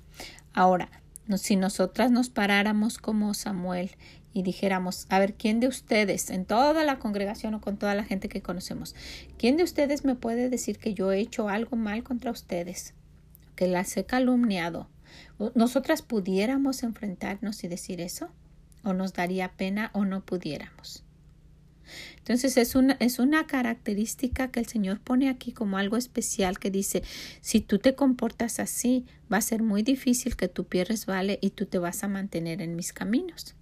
Ahora, 0.52 0.90
si 1.36 1.54
nosotras 1.54 2.10
nos 2.10 2.28
paráramos 2.28 2.98
como 2.98 3.34
Samuel 3.34 3.92
y 4.34 4.42
dijéramos, 4.42 5.06
a 5.08 5.18
ver, 5.18 5.34
¿quién 5.34 5.60
de 5.60 5.68
ustedes, 5.68 6.28
en 6.28 6.44
toda 6.44 6.84
la 6.84 6.98
congregación 6.98 7.54
o 7.54 7.60
con 7.62 7.78
toda 7.78 7.94
la 7.94 8.04
gente 8.04 8.28
que 8.28 8.42
conocemos, 8.42 8.94
quién 9.38 9.56
de 9.56 9.64
ustedes 9.64 10.04
me 10.04 10.16
puede 10.16 10.50
decir 10.50 10.78
que 10.78 10.92
yo 10.92 11.10
he 11.12 11.20
hecho 11.20 11.48
algo 11.48 11.76
mal 11.76 12.02
contra 12.02 12.30
ustedes, 12.30 12.92
que 13.56 13.68
las 13.68 13.96
he 13.96 14.04
calumniado, 14.04 14.88
¿Nosotras 15.54 16.02
pudiéramos 16.02 16.82
enfrentarnos 16.82 17.64
y 17.64 17.68
decir 17.68 18.00
eso? 18.00 18.30
¿O 18.82 18.92
nos 18.92 19.12
daría 19.12 19.52
pena 19.52 19.90
o 19.94 20.04
no 20.04 20.24
pudiéramos? 20.24 21.02
Entonces 22.18 22.56
es 22.56 22.74
una, 22.74 22.96
es 23.00 23.18
una 23.18 23.46
característica 23.46 24.50
que 24.50 24.60
el 24.60 24.66
Señor 24.66 25.00
pone 25.00 25.28
aquí 25.28 25.52
como 25.52 25.76
algo 25.76 25.96
especial 25.96 26.58
que 26.58 26.70
dice, 26.70 27.02
si 27.40 27.60
tú 27.60 27.78
te 27.78 27.94
comportas 27.94 28.58
así, 28.58 29.04
va 29.30 29.38
a 29.38 29.42
ser 29.42 29.62
muy 29.62 29.82
difícil 29.82 30.36
que 30.36 30.48
tu 30.48 30.64
pie 30.64 30.84
resbale 30.84 31.38
y 31.42 31.50
tú 31.50 31.66
te 31.66 31.78
vas 31.78 32.02
a 32.02 32.08
mantener 32.08 32.62
en 32.62 32.76
mis 32.76 32.92
caminos. 32.92 33.54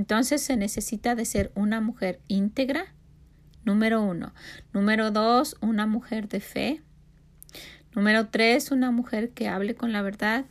Entonces 0.00 0.40
se 0.40 0.56
necesita 0.56 1.14
de 1.14 1.26
ser 1.26 1.52
una 1.54 1.82
mujer 1.82 2.20
íntegra, 2.26 2.86
número 3.66 4.00
uno. 4.00 4.32
Número 4.72 5.10
dos, 5.10 5.58
una 5.60 5.86
mujer 5.86 6.26
de 6.26 6.40
fe. 6.40 6.80
Número 7.94 8.28
tres, 8.28 8.70
una 8.70 8.92
mujer 8.92 9.28
que 9.32 9.48
hable 9.48 9.74
con 9.74 9.92
la 9.92 10.00
verdad. 10.00 10.46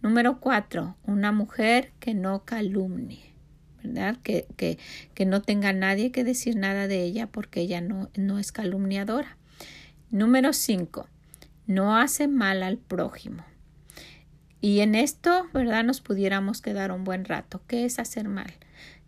Número 0.00 0.40
cuatro, 0.40 0.96
una 1.04 1.30
mujer 1.30 1.92
que 2.00 2.12
no 2.12 2.44
calumnie. 2.44 3.22
¿verdad? 3.84 4.16
Que, 4.24 4.48
que, 4.56 4.80
que, 5.14 5.26
no 5.26 5.42
tenga 5.42 5.72
nadie 5.72 6.10
que 6.10 6.24
decir 6.24 6.56
nada 6.56 6.88
de 6.88 7.04
ella 7.04 7.28
porque 7.28 7.60
ella 7.60 7.80
no, 7.80 8.10
no 8.16 8.40
es 8.40 8.50
calumniadora. 8.50 9.36
Número 10.10 10.52
5. 10.52 11.08
No 11.68 11.96
hace 11.96 12.26
mal 12.26 12.64
al 12.64 12.78
prójimo. 12.78 13.44
Y 14.60 14.80
en 14.80 14.96
esto, 14.96 15.46
¿verdad? 15.54 15.84
Nos 15.84 16.00
pudiéramos 16.00 16.60
quedar 16.60 16.90
un 16.90 17.04
buen 17.04 17.24
rato. 17.24 17.62
¿Qué 17.68 17.84
es 17.84 18.00
hacer 18.00 18.28
mal? 18.28 18.52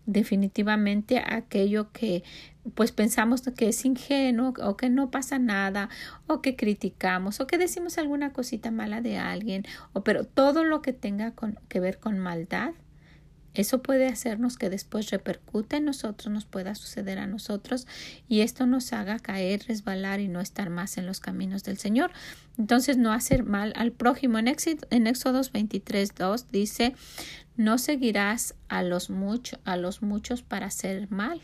Definitivamente 0.06 1.18
aquello 1.18 1.90
que 1.92 2.22
pues 2.74 2.92
pensamos 2.92 3.42
que 3.42 3.68
es 3.68 3.84
ingenuo 3.84 4.54
o 4.62 4.76
que 4.76 4.88
no 4.88 5.10
pasa 5.10 5.38
nada 5.38 5.88
o 6.26 6.40
que 6.40 6.56
criticamos 6.56 7.40
o 7.40 7.46
que 7.46 7.58
decimos 7.58 7.98
alguna 7.98 8.32
cosita 8.32 8.70
mala 8.70 9.00
de 9.00 9.18
alguien 9.18 9.64
o 9.92 10.02
pero 10.02 10.24
todo 10.24 10.64
lo 10.64 10.80
que 10.80 10.92
tenga 10.92 11.32
con, 11.32 11.58
que 11.68 11.80
ver 11.80 11.98
con 11.98 12.18
maldad 12.18 12.72
eso 13.54 13.82
puede 13.82 14.08
hacernos 14.08 14.58
que 14.58 14.68
después 14.68 15.10
repercute 15.10 15.76
en 15.76 15.84
nosotros, 15.84 16.32
nos 16.32 16.44
pueda 16.44 16.74
suceder 16.74 17.18
a 17.18 17.26
nosotros 17.26 17.86
y 18.28 18.40
esto 18.40 18.66
nos 18.66 18.92
haga 18.92 19.18
caer, 19.20 19.62
resbalar 19.68 20.20
y 20.20 20.28
no 20.28 20.40
estar 20.40 20.70
más 20.70 20.98
en 20.98 21.06
los 21.06 21.20
caminos 21.20 21.62
del 21.62 21.78
Señor. 21.78 22.10
Entonces, 22.58 22.96
no 22.96 23.12
hacer 23.12 23.44
mal 23.44 23.72
al 23.76 23.92
prójimo. 23.92 24.38
En, 24.38 24.48
en 24.48 25.06
Éxodos 25.06 25.52
23, 25.52 26.14
2 26.14 26.50
dice, 26.50 26.94
no 27.56 27.78
seguirás 27.78 28.54
a 28.68 28.82
los, 28.82 29.10
a 29.64 29.76
los 29.76 30.02
muchos 30.02 30.42
para 30.42 30.66
hacer 30.66 31.10
mal, 31.10 31.40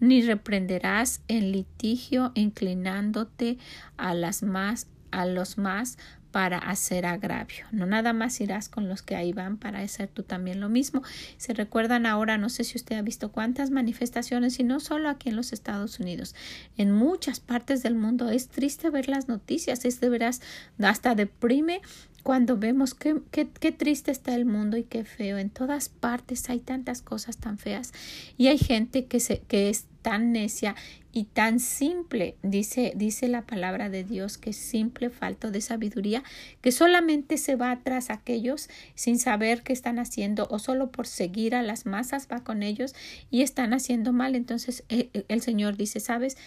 ni 0.00 0.22
reprenderás 0.22 1.22
en 1.28 1.52
litigio 1.52 2.32
inclinándote 2.34 3.58
a 3.96 4.14
las 4.14 4.42
más 4.42 4.88
a 5.12 5.26
los 5.26 5.58
más 5.58 5.98
para 6.32 6.58
hacer 6.58 7.06
agravio. 7.06 7.66
No 7.70 7.86
nada 7.86 8.12
más 8.12 8.40
irás 8.40 8.68
con 8.68 8.88
los 8.88 9.02
que 9.02 9.14
ahí 9.14 9.32
van 9.32 9.58
para 9.58 9.80
hacer 9.80 10.08
tú 10.08 10.22
también 10.22 10.60
lo 10.60 10.68
mismo. 10.68 11.02
Se 11.36 11.52
recuerdan 11.52 12.06
ahora, 12.06 12.38
no 12.38 12.48
sé 12.48 12.64
si 12.64 12.76
usted 12.78 12.96
ha 12.96 13.02
visto 13.02 13.30
cuántas 13.30 13.70
manifestaciones 13.70 14.58
y 14.58 14.64
no 14.64 14.80
solo 14.80 15.08
aquí 15.10 15.28
en 15.28 15.36
los 15.36 15.52
Estados 15.52 16.00
Unidos, 16.00 16.34
en 16.76 16.90
muchas 16.90 17.38
partes 17.38 17.82
del 17.82 17.94
mundo. 17.94 18.30
Es 18.30 18.48
triste 18.48 18.90
ver 18.90 19.08
las 19.08 19.28
noticias, 19.28 19.84
es 19.84 20.00
de 20.00 20.08
veras, 20.08 20.40
hasta 20.80 21.14
deprime 21.14 21.82
cuando 22.22 22.56
vemos 22.56 22.94
qué, 22.94 23.20
qué, 23.30 23.48
qué, 23.48 23.72
triste 23.72 24.10
está 24.10 24.34
el 24.34 24.46
mundo 24.46 24.76
y 24.76 24.84
qué 24.84 25.04
feo. 25.04 25.38
En 25.38 25.50
todas 25.50 25.88
partes 25.88 26.48
hay 26.48 26.60
tantas 26.60 27.02
cosas 27.02 27.36
tan 27.36 27.58
feas 27.58 27.92
y 28.38 28.46
hay 28.46 28.58
gente 28.58 29.06
que, 29.06 29.20
se, 29.20 29.40
que 29.40 29.68
es 29.68 29.86
tan 30.02 30.32
necia 30.32 30.74
y 31.12 31.24
tan 31.24 31.60
simple, 31.60 32.36
dice, 32.42 32.92
dice 32.96 33.28
la 33.28 33.42
palabra 33.42 33.90
de 33.90 34.02
Dios, 34.02 34.38
que 34.38 34.52
simple, 34.52 35.10
falto 35.10 35.50
de 35.50 35.60
sabiduría, 35.60 36.24
que 36.62 36.72
solamente 36.72 37.36
se 37.36 37.54
va 37.54 37.70
atrás 37.70 38.08
a 38.08 38.14
aquellos 38.14 38.70
sin 38.94 39.18
saber 39.18 39.62
qué 39.62 39.72
están 39.72 39.98
haciendo 39.98 40.48
o 40.50 40.58
solo 40.58 40.90
por 40.90 41.06
seguir 41.06 41.54
a 41.54 41.62
las 41.62 41.84
masas 41.84 42.28
va 42.32 42.42
con 42.42 42.62
ellos 42.62 42.94
y 43.30 43.42
están 43.42 43.74
haciendo 43.74 44.12
mal. 44.12 44.34
Entonces 44.34 44.84
el, 44.88 45.10
e, 45.12 45.24
el 45.28 45.42
Señor 45.42 45.76
dice, 45.76 46.00
sabes, 46.00 46.38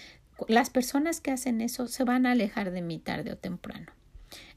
las 0.48 0.70
personas 0.70 1.22
que 1.22 1.32
hacen 1.32 1.62
eso 1.62 1.88
se 1.88 2.04
van 2.04 2.26
a 2.26 2.32
alejar 2.32 2.72
de 2.72 2.82
mí 2.82 2.98
tarde 2.98 3.32
o 3.32 3.38
temprano. 3.38 3.92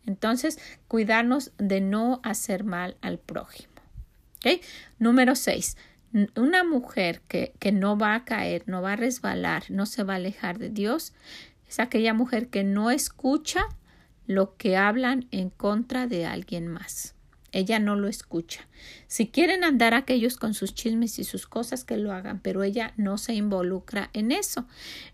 Entonces, 0.06 0.58
cuidarnos 0.88 1.52
de 1.58 1.80
no 1.82 2.20
hacer 2.22 2.64
mal 2.64 2.96
al 3.02 3.18
prójimo. 3.18 3.74
¿Okay? 4.38 4.60
Número 4.98 5.34
seis, 5.34 5.76
una 6.36 6.64
mujer 6.64 7.20
que, 7.28 7.52
que 7.58 7.72
no 7.72 7.98
va 7.98 8.14
a 8.14 8.24
caer, 8.24 8.64
no 8.66 8.82
va 8.82 8.94
a 8.94 8.96
resbalar, 8.96 9.64
no 9.68 9.86
se 9.86 10.04
va 10.04 10.14
a 10.14 10.16
alejar 10.16 10.58
de 10.58 10.70
Dios, 10.70 11.12
es 11.68 11.78
aquella 11.80 12.14
mujer 12.14 12.48
que 12.48 12.64
no 12.64 12.90
escucha 12.90 13.66
lo 14.26 14.56
que 14.56 14.76
hablan 14.76 15.26
en 15.30 15.50
contra 15.50 16.06
de 16.06 16.26
alguien 16.26 16.66
más. 16.66 17.14
Ella 17.50 17.78
no 17.78 17.96
lo 17.96 18.08
escucha. 18.08 18.68
Si 19.06 19.28
quieren 19.28 19.64
andar 19.64 19.94
aquellos 19.94 20.36
con 20.36 20.52
sus 20.52 20.74
chismes 20.74 21.18
y 21.18 21.24
sus 21.24 21.46
cosas, 21.46 21.84
que 21.84 21.96
lo 21.96 22.12
hagan, 22.12 22.40
pero 22.40 22.62
ella 22.62 22.92
no 22.98 23.16
se 23.16 23.34
involucra 23.34 24.10
en 24.12 24.32
eso. 24.32 24.66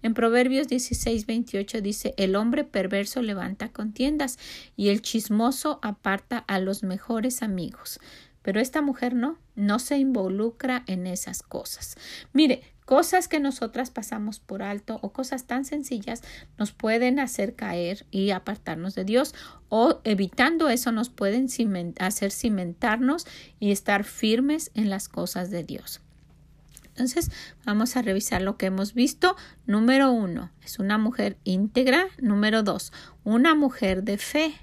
En 0.03 0.15
Proverbios 0.15 0.67
16, 0.67 1.27
28 1.27 1.81
dice, 1.81 2.15
el 2.17 2.35
hombre 2.35 2.65
perverso 2.65 3.23
levanta 3.23 3.69
contiendas 3.69 4.39
y 4.77 4.89
el 4.89 5.01
chismoso 5.01 5.79
aparta 5.83 6.39
a 6.39 6.59
los 6.59 6.83
mejores 6.83 7.43
amigos. 7.43 8.01
Pero 8.45 8.61
esta 8.61 8.83
mujer 8.83 9.15
no, 9.15 9.39
no 9.57 9.79
se 9.79 9.97
involucra 9.97 10.85
en 10.87 11.07
esas 11.07 11.43
cosas. 11.43 11.97
Mire, 12.35 12.63
cosas 12.85 13.27
que 13.27 13.41
nosotras 13.41 13.91
pasamos 13.91 14.39
por 14.39 14.63
alto 14.63 14.99
o 15.01 15.13
cosas 15.13 15.47
tan 15.47 15.65
sencillas 15.65 16.23
nos 16.59 16.71
pueden 16.71 17.19
hacer 17.19 17.55
caer 17.55 18.05
y 18.11 18.31
apartarnos 18.31 18.95
de 18.95 19.05
Dios 19.05 19.35
o 19.71 20.03
evitando 20.05 20.69
eso 20.69 20.93
nos 20.93 21.09
pueden 21.09 21.49
hacer 21.99 22.31
cimentarnos 22.31 23.27
y 23.59 23.73
estar 23.73 24.05
firmes 24.05 24.71
en 24.75 24.91
las 24.91 25.09
cosas 25.09 25.51
de 25.51 25.65
Dios. 25.65 26.03
Entonces, 26.89 27.33
vamos 27.65 27.97
a 27.97 28.03
revisar 28.03 28.43
lo 28.43 28.57
que 28.57 28.67
hemos 28.67 28.95
visto. 28.95 29.37
Número 29.67 30.13
uno, 30.13 30.53
es 30.63 30.79
una 30.79 30.97
mujer 30.97 31.39
íntegra. 31.43 32.07
Número 32.21 32.63
dos, 32.63 32.93
una 33.25 33.57
mujer 33.57 34.05
de 34.05 34.19
fe. 34.19 34.55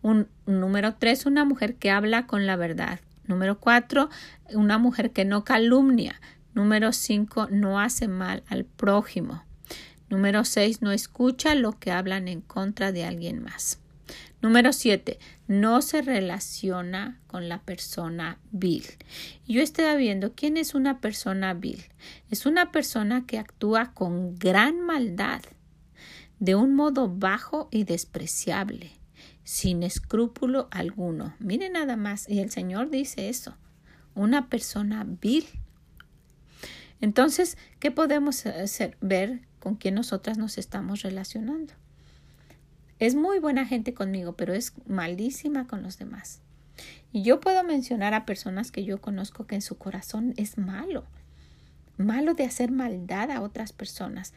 Un, 0.00 0.28
número 0.46 0.94
tres, 0.94 1.26
una 1.26 1.44
mujer 1.44 1.74
que 1.74 1.90
habla 1.90 2.26
con 2.26 2.46
la 2.46 2.56
verdad. 2.56 3.00
Número 3.26 3.58
cuatro, 3.58 4.08
una 4.52 4.78
mujer 4.78 5.10
que 5.10 5.24
no 5.24 5.44
calumnia. 5.44 6.20
Número 6.54 6.92
cinco, 6.92 7.48
no 7.50 7.80
hace 7.80 8.08
mal 8.08 8.42
al 8.48 8.64
prójimo. 8.64 9.44
Número 10.08 10.44
seis, 10.44 10.82
no 10.82 10.92
escucha 10.92 11.54
lo 11.54 11.72
que 11.72 11.90
hablan 11.90 12.28
en 12.28 12.40
contra 12.40 12.92
de 12.92 13.04
alguien 13.04 13.42
más. 13.42 13.80
Número 14.40 14.72
siete, 14.72 15.18
no 15.48 15.82
se 15.82 16.02
relaciona 16.02 17.20
con 17.26 17.48
la 17.48 17.62
persona 17.62 18.38
vil. 18.52 18.84
Yo 19.48 19.60
estaba 19.62 19.96
viendo 19.96 20.34
quién 20.34 20.56
es 20.56 20.74
una 20.74 21.00
persona 21.00 21.54
vil. 21.54 21.84
Es 22.30 22.46
una 22.46 22.70
persona 22.70 23.26
que 23.26 23.38
actúa 23.38 23.92
con 23.92 24.36
gran 24.36 24.80
maldad, 24.80 25.42
de 26.38 26.54
un 26.54 26.74
modo 26.74 27.08
bajo 27.08 27.68
y 27.72 27.84
despreciable 27.84 28.92
sin 29.46 29.84
escrúpulo 29.84 30.66
alguno. 30.72 31.36
Mire 31.38 31.70
nada 31.70 31.96
más, 31.96 32.28
y 32.28 32.40
el 32.40 32.50
Señor 32.50 32.90
dice 32.90 33.28
eso, 33.28 33.56
una 34.16 34.48
persona 34.48 35.06
vil. 35.06 35.46
Entonces, 37.00 37.56
¿qué 37.78 37.92
podemos 37.92 38.44
hacer? 38.44 38.96
Ver 39.00 39.42
con 39.60 39.76
quién 39.76 39.94
nosotras 39.94 40.36
nos 40.36 40.58
estamos 40.58 41.02
relacionando. 41.02 41.74
Es 42.98 43.14
muy 43.14 43.38
buena 43.38 43.64
gente 43.64 43.94
conmigo, 43.94 44.32
pero 44.32 44.52
es 44.52 44.72
malísima 44.88 45.68
con 45.68 45.84
los 45.84 45.96
demás. 45.96 46.40
Y 47.12 47.22
yo 47.22 47.38
puedo 47.38 47.62
mencionar 47.62 48.14
a 48.14 48.26
personas 48.26 48.72
que 48.72 48.84
yo 48.84 49.00
conozco 49.00 49.46
que 49.46 49.54
en 49.54 49.62
su 49.62 49.78
corazón 49.78 50.34
es 50.36 50.58
malo, 50.58 51.04
malo 51.98 52.34
de 52.34 52.46
hacer 52.46 52.72
maldad 52.72 53.30
a 53.30 53.42
otras 53.42 53.72
personas. 53.72 54.34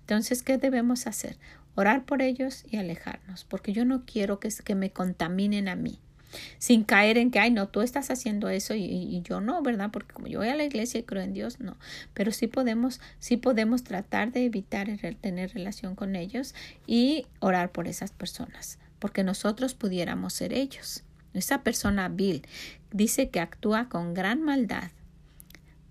Entonces, 0.00 0.42
¿qué 0.42 0.58
debemos 0.58 1.06
hacer? 1.06 1.38
Orar 1.74 2.04
por 2.04 2.22
ellos 2.22 2.64
y 2.68 2.76
alejarnos, 2.76 3.44
porque 3.44 3.72
yo 3.72 3.84
no 3.84 4.04
quiero 4.04 4.40
que, 4.40 4.50
que 4.64 4.74
me 4.74 4.90
contaminen 4.90 5.68
a 5.68 5.76
mí 5.76 5.98
sin 6.58 6.84
caer 6.84 7.18
en 7.18 7.30
que, 7.30 7.38
ay, 7.38 7.50
no, 7.50 7.68
tú 7.68 7.80
estás 7.80 8.10
haciendo 8.10 8.48
eso 8.48 8.74
y, 8.74 9.22
yo 9.22 9.40
no, 9.40 9.62
¿verdad? 9.62 9.90
Porque 9.92 10.12
como 10.12 10.26
yo 10.26 10.38
voy 10.38 10.48
a 10.48 10.54
la 10.54 10.64
iglesia 10.64 11.00
y 11.00 11.02
creo 11.04 11.22
en 11.22 11.32
Dios, 11.32 11.60
no. 11.60 11.76
Pero 12.14 12.32
sí 12.32 12.46
podemos, 12.46 13.00
sí 13.18 13.36
podemos 13.36 13.84
tratar 13.84 14.32
de 14.32 14.44
evitar 14.44 14.88
tener 15.20 15.52
relación 15.52 15.94
con 15.94 16.16
ellos 16.16 16.54
y 16.86 17.26
orar 17.40 17.72
por 17.72 17.88
esas 17.88 18.12
personas, 18.12 18.78
porque 18.98 19.24
nosotros 19.24 19.74
pudiéramos 19.74 20.32
ser 20.32 20.52
ellos. 20.52 21.04
Esa 21.34 21.62
persona 21.62 22.08
vil 22.08 22.46
dice 22.90 23.30
que 23.30 23.40
actúa 23.40 23.88
con 23.88 24.14
gran 24.14 24.42
maldad, 24.42 24.90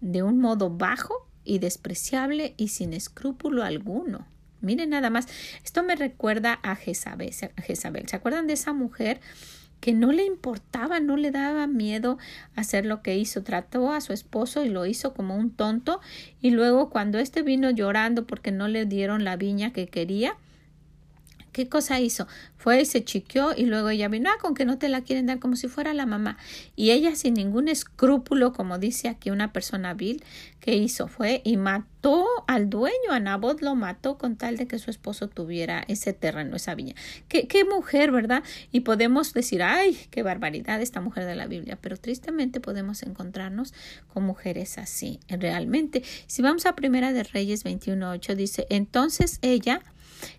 de 0.01 0.23
un 0.23 0.39
modo 0.39 0.69
bajo 0.69 1.27
y 1.43 1.59
despreciable 1.59 2.53
y 2.57 2.69
sin 2.69 2.93
escrúpulo 2.93 3.63
alguno. 3.63 4.27
Miren 4.61 4.91
nada 4.91 5.09
más, 5.09 5.27
esto 5.63 5.83
me 5.83 5.95
recuerda 5.95 6.59
a 6.63 6.75
Jezabel. 6.75 7.33
Jezabel. 7.57 8.07
¿Se 8.07 8.15
acuerdan 8.15 8.47
de 8.47 8.53
esa 8.53 8.73
mujer 8.73 9.19
que 9.79 9.93
no 9.93 10.11
le 10.11 10.23
importaba, 10.23 10.99
no 10.99 11.17
le 11.17 11.31
daba 11.31 11.67
miedo 11.67 12.17
hacer 12.55 12.85
lo 12.85 13.01
que 13.01 13.17
hizo? 13.17 13.43
Trató 13.43 13.91
a 13.91 14.01
su 14.01 14.13
esposo 14.13 14.63
y 14.63 14.69
lo 14.69 14.85
hizo 14.85 15.13
como 15.13 15.35
un 15.35 15.51
tonto 15.51 15.99
y 16.41 16.51
luego 16.51 16.89
cuando 16.89 17.17
éste 17.17 17.41
vino 17.41 17.71
llorando 17.71 18.27
porque 18.27 18.51
no 18.51 18.67
le 18.67 18.85
dieron 18.85 19.23
la 19.23 19.35
viña 19.35 19.73
que 19.73 19.87
quería, 19.87 20.35
¿Qué 21.51 21.67
cosa 21.67 21.99
hizo? 21.99 22.27
Fue 22.55 22.81
y 22.81 22.85
se 22.85 23.03
chiqueó 23.03 23.53
y 23.55 23.65
luego 23.65 23.89
ella 23.89 24.07
vino, 24.07 24.29
ah, 24.29 24.37
con 24.39 24.53
que 24.53 24.65
no 24.65 24.77
te 24.77 24.87
la 24.87 25.01
quieren 25.01 25.25
dar 25.25 25.39
como 25.39 25.55
si 25.55 25.67
fuera 25.67 25.93
la 25.93 26.05
mamá. 26.05 26.37
Y 26.75 26.91
ella 26.91 27.15
sin 27.15 27.33
ningún 27.33 27.67
escrúpulo, 27.67 28.53
como 28.53 28.77
dice 28.77 29.09
aquí 29.09 29.31
una 29.31 29.51
persona 29.51 29.93
vil, 29.93 30.23
¿qué 30.59 30.75
hizo? 30.75 31.07
Fue 31.07 31.41
y 31.43 31.57
mató 31.57 32.25
al 32.47 32.69
dueño, 32.69 33.11
a 33.11 33.19
Nabot 33.19 33.61
lo 33.61 33.75
mató 33.75 34.17
con 34.17 34.37
tal 34.37 34.57
de 34.57 34.67
que 34.67 34.79
su 34.79 34.91
esposo 34.91 35.27
tuviera 35.27 35.83
ese 35.87 36.13
terreno, 36.13 36.55
esa 36.55 36.75
viña. 36.75 36.95
Qué, 37.27 37.47
qué 37.47 37.65
mujer, 37.65 38.11
¿verdad? 38.11 38.43
Y 38.71 38.81
podemos 38.81 39.33
decir, 39.33 39.63
ay, 39.63 39.97
qué 40.09 40.23
barbaridad 40.23 40.81
esta 40.81 41.01
mujer 41.01 41.25
de 41.25 41.35
la 41.35 41.47
Biblia, 41.47 41.77
pero 41.81 41.97
tristemente 41.97 42.59
podemos 42.59 43.03
encontrarnos 43.03 43.73
con 44.07 44.23
mujeres 44.23 44.77
así, 44.77 45.19
realmente. 45.27 46.03
Si 46.27 46.41
vamos 46.41 46.65
a 46.65 46.75
Primera 46.75 47.11
de 47.11 47.23
Reyes 47.23 47.65
21.8, 47.65 48.35
dice, 48.35 48.67
entonces 48.69 49.39
ella 49.41 49.81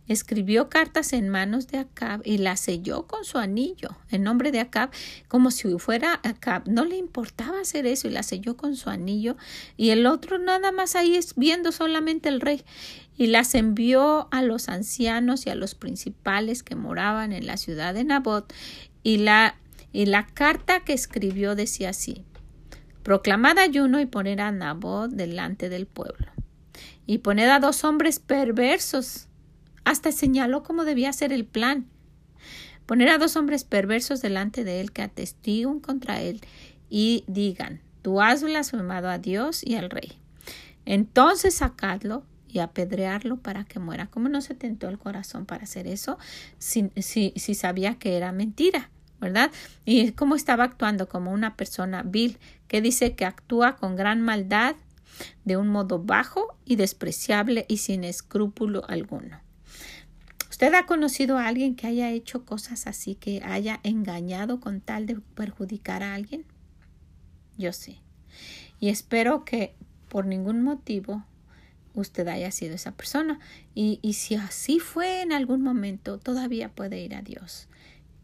escribió 0.06 0.68
cartas 0.68 1.12
en 1.12 1.28
manos 1.28 1.68
de 1.68 1.78
Acab 1.78 2.20
y 2.24 2.38
la 2.38 2.56
selló 2.56 3.06
con 3.06 3.24
su 3.24 3.38
anillo 3.38 3.96
en 4.10 4.22
nombre 4.22 4.52
de 4.52 4.60
Acab 4.60 4.90
como 5.28 5.50
si 5.50 5.78
fuera 5.78 6.20
Acab. 6.22 6.68
No 6.68 6.84
le 6.84 6.96
importaba 6.96 7.60
hacer 7.60 7.86
eso 7.86 8.08
y 8.08 8.10
la 8.10 8.22
selló 8.22 8.56
con 8.56 8.76
su 8.76 8.90
anillo. 8.90 9.36
Y 9.76 9.90
el 9.90 10.06
otro 10.06 10.38
nada 10.38 10.72
más 10.72 10.94
ahí 10.96 11.16
es 11.16 11.34
viendo 11.36 11.72
solamente 11.72 12.28
el 12.28 12.40
rey. 12.40 12.64
Y 13.16 13.26
las 13.26 13.54
envió 13.54 14.28
a 14.30 14.42
los 14.42 14.68
ancianos 14.68 15.46
y 15.46 15.50
a 15.50 15.54
los 15.54 15.74
principales 15.74 16.62
que 16.62 16.74
moraban 16.74 17.32
en 17.32 17.46
la 17.46 17.56
ciudad 17.56 17.94
de 17.94 18.04
Nabot 18.04 18.52
y 19.02 19.18
la 19.18 19.56
y 19.92 20.06
la 20.06 20.26
carta 20.26 20.80
que 20.80 20.94
escribió 20.94 21.54
decía 21.54 21.90
así 21.90 22.24
proclamad 23.02 23.58
ayuno 23.58 24.00
y 24.00 24.06
poner 24.06 24.40
a 24.40 24.50
Nabot 24.50 25.10
delante 25.10 25.68
del 25.68 25.86
pueblo 25.86 26.32
y 27.06 27.18
poned 27.18 27.48
a 27.48 27.60
dos 27.60 27.84
hombres 27.84 28.18
perversos 28.18 29.28
hasta 29.84 30.12
señaló 30.12 30.62
cómo 30.62 30.84
debía 30.84 31.12
ser 31.12 31.32
el 31.32 31.44
plan. 31.44 31.86
Poner 32.86 33.08
a 33.08 33.18
dos 33.18 33.36
hombres 33.36 33.64
perversos 33.64 34.20
delante 34.20 34.64
de 34.64 34.80
él 34.80 34.92
que 34.92 35.02
atestiguen 35.02 35.80
contra 35.80 36.20
él 36.20 36.40
y 36.90 37.24
digan, 37.26 37.80
tú 38.02 38.20
has 38.20 38.42
blasfemado 38.42 39.08
a 39.08 39.18
Dios 39.18 39.62
y 39.64 39.76
al 39.76 39.90
rey. 39.90 40.12
Entonces 40.84 41.54
sacadlo 41.54 42.24
y 42.48 42.58
apedrearlo 42.58 43.38
para 43.38 43.64
que 43.64 43.78
muera. 43.78 44.08
¿Cómo 44.08 44.28
no 44.28 44.42
se 44.42 44.54
tentó 44.54 44.88
el 44.88 44.98
corazón 44.98 45.46
para 45.46 45.64
hacer 45.64 45.86
eso 45.86 46.18
si, 46.58 46.90
si, 46.96 47.32
si 47.36 47.54
sabía 47.54 47.94
que 47.94 48.16
era 48.16 48.32
mentira? 48.32 48.90
¿verdad? 49.22 49.52
Y 49.84 50.10
cómo 50.12 50.34
estaba 50.34 50.64
actuando 50.64 51.08
como 51.08 51.30
una 51.30 51.56
persona 51.56 52.02
vil, 52.02 52.38
que 52.66 52.82
dice 52.82 53.14
que 53.14 53.24
actúa 53.24 53.76
con 53.76 53.94
gran 53.94 54.20
maldad, 54.20 54.74
de 55.44 55.56
un 55.56 55.68
modo 55.68 56.00
bajo 56.00 56.56
y 56.64 56.74
despreciable 56.74 57.64
y 57.68 57.76
sin 57.76 58.02
escrúpulo 58.02 58.82
alguno. 58.88 59.40
¿Usted 60.52 60.74
ha 60.74 60.84
conocido 60.84 61.38
a 61.38 61.46
alguien 61.46 61.76
que 61.76 61.86
haya 61.86 62.10
hecho 62.10 62.44
cosas 62.44 62.86
así, 62.86 63.14
que 63.14 63.40
haya 63.42 63.80
engañado 63.84 64.60
con 64.60 64.82
tal 64.82 65.06
de 65.06 65.18
perjudicar 65.34 66.02
a 66.02 66.12
alguien? 66.12 66.44
Yo 67.56 67.72
sí. 67.72 68.02
Y 68.78 68.90
espero 68.90 69.46
que 69.46 69.74
por 70.10 70.26
ningún 70.26 70.62
motivo 70.62 71.24
usted 71.94 72.28
haya 72.28 72.50
sido 72.50 72.74
esa 72.74 72.92
persona. 72.92 73.40
Y, 73.74 73.98
y 74.02 74.12
si 74.12 74.34
así 74.34 74.78
fue 74.78 75.22
en 75.22 75.32
algún 75.32 75.62
momento, 75.62 76.18
todavía 76.18 76.68
puede 76.68 77.00
ir 77.00 77.14
a 77.14 77.22
Dios. 77.22 77.66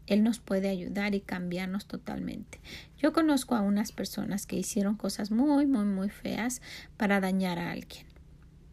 Él 0.05 0.21
nos 0.21 0.37
puede 0.37 0.69
ayudar 0.69 1.15
y 1.15 1.21
cambiarnos 1.21 1.87
totalmente. 1.87 2.59
Yo 2.99 3.11
conozco 3.11 3.55
a 3.55 3.61
unas 3.61 3.91
personas 3.91 4.45
que 4.45 4.55
hicieron 4.55 4.97
cosas 4.97 5.31
muy, 5.31 5.65
muy, 5.65 5.85
muy 5.85 6.11
feas 6.11 6.61
para 6.95 7.21
dañar 7.21 7.57
a 7.57 7.71
alguien 7.71 8.08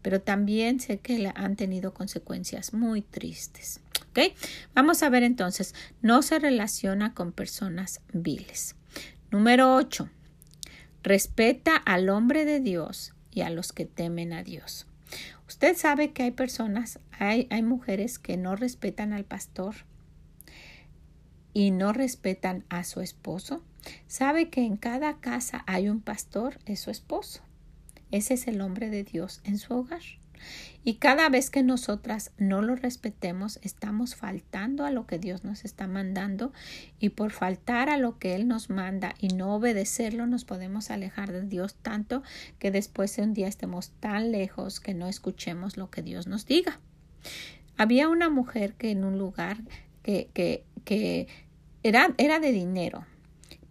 pero 0.07 0.21
también 0.21 0.79
sé 0.79 0.99
que 0.99 1.33
han 1.35 1.57
tenido 1.57 1.93
consecuencias 1.93 2.73
muy 2.73 3.03
tristes. 3.03 3.81
¿Ok? 4.11 4.37
Vamos 4.73 5.03
a 5.03 5.09
ver 5.09 5.25
entonces, 5.25 5.75
no 6.01 6.23
se 6.23 6.39
relaciona 6.39 7.13
con 7.13 7.33
personas 7.33 8.01
viles. 8.13 8.77
Número 9.33 9.75
8. 9.75 10.09
Respeta 11.03 11.75
al 11.75 12.09
hombre 12.09 12.45
de 12.45 12.61
Dios 12.61 13.15
y 13.33 13.41
a 13.41 13.51
los 13.51 13.73
que 13.73 13.85
temen 13.85 14.33
a 14.33 14.45
Dios. 14.45 14.87
Usted 15.49 15.77
sabe 15.77 16.13
que 16.13 16.23
hay 16.23 16.31
personas, 16.31 17.01
hay, 17.11 17.49
hay 17.51 17.65
mujeres 17.65 18.21
que 18.21 18.37
no 18.37 18.55
respetan 18.55 19.13
al 19.13 19.25
pastor 19.25 19.75
y 21.53 21.73
no 21.73 21.93
respetan 21.93 22.65
a 22.69 22.85
su 22.85 23.01
esposo. 23.01 23.61
Sabe 24.07 24.51
que 24.51 24.65
en 24.65 24.77
cada 24.77 25.19
casa 25.19 25.65
hay 25.67 25.89
un 25.89 26.01
pastor, 26.01 26.61
es 26.65 26.79
su 26.79 26.93
esposo. 26.93 27.43
Ese 28.11 28.35
es 28.35 28.47
el 28.47 28.61
hombre 28.61 28.91
de 28.91 29.05
Dios 29.05 29.41
en 29.45 29.59
su 29.59 29.75
hogar. 29.75 30.03
Y 30.85 30.95
cada 30.95 31.29
vez 31.29 31.51
que 31.51 31.65
nosotras 31.65 32.31
no 32.39 32.63
lo 32.63 32.77
respetemos, 32.77 33.59
estamos 33.63 34.15
faltando 34.15 34.85
a 34.85 34.93
lo 34.93 35.07
que 35.07 35.19
Dios 35.19 35.43
nos 35.43 35.65
está 35.65 35.89
mandando 35.89 36.53
y 37.01 37.09
por 37.09 37.33
faltar 37.33 37.91
a 37.91 37.97
lo 37.97 38.19
que 38.19 38.37
Él 38.37 38.47
nos 38.47 38.71
manda 38.71 39.15
y 39.19 39.29
no 39.29 39.57
obedecerlo, 39.57 40.29
nos 40.29 40.45
podemos 40.45 40.91
alejar 40.93 41.33
de 41.33 41.43
Dios 41.43 41.75
tanto 41.75 42.23
que 42.61 42.71
después 42.71 43.17
de 43.17 43.25
un 43.25 43.35
día 43.35 43.49
estemos 43.49 43.91
tan 43.99 44.31
lejos 44.31 44.79
que 44.79 44.95
no 44.95 45.09
escuchemos 45.09 45.77
lo 45.77 45.91
que 45.91 46.03
Dios 46.03 46.29
nos 46.29 46.47
diga. 46.47 46.79
Había 47.77 48.09
una 48.09 48.31
mujer 48.31 48.75
que 48.75 48.91
en 48.91 49.05
un 49.05 49.19
lugar 49.19 49.59
que, 50.05 50.31
que, 50.33 50.63
que 50.85 51.27
era, 51.83 52.15
era 52.17 52.39
de 52.39 52.53
dinero, 52.53 53.05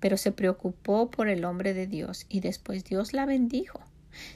pero 0.01 0.17
se 0.17 0.33
preocupó 0.33 1.09
por 1.09 1.29
el 1.29 1.45
hombre 1.45 1.73
de 1.73 1.87
Dios 1.87 2.25
y 2.27 2.41
después 2.41 2.83
Dios 2.83 3.13
la 3.13 3.25
bendijo. 3.25 3.84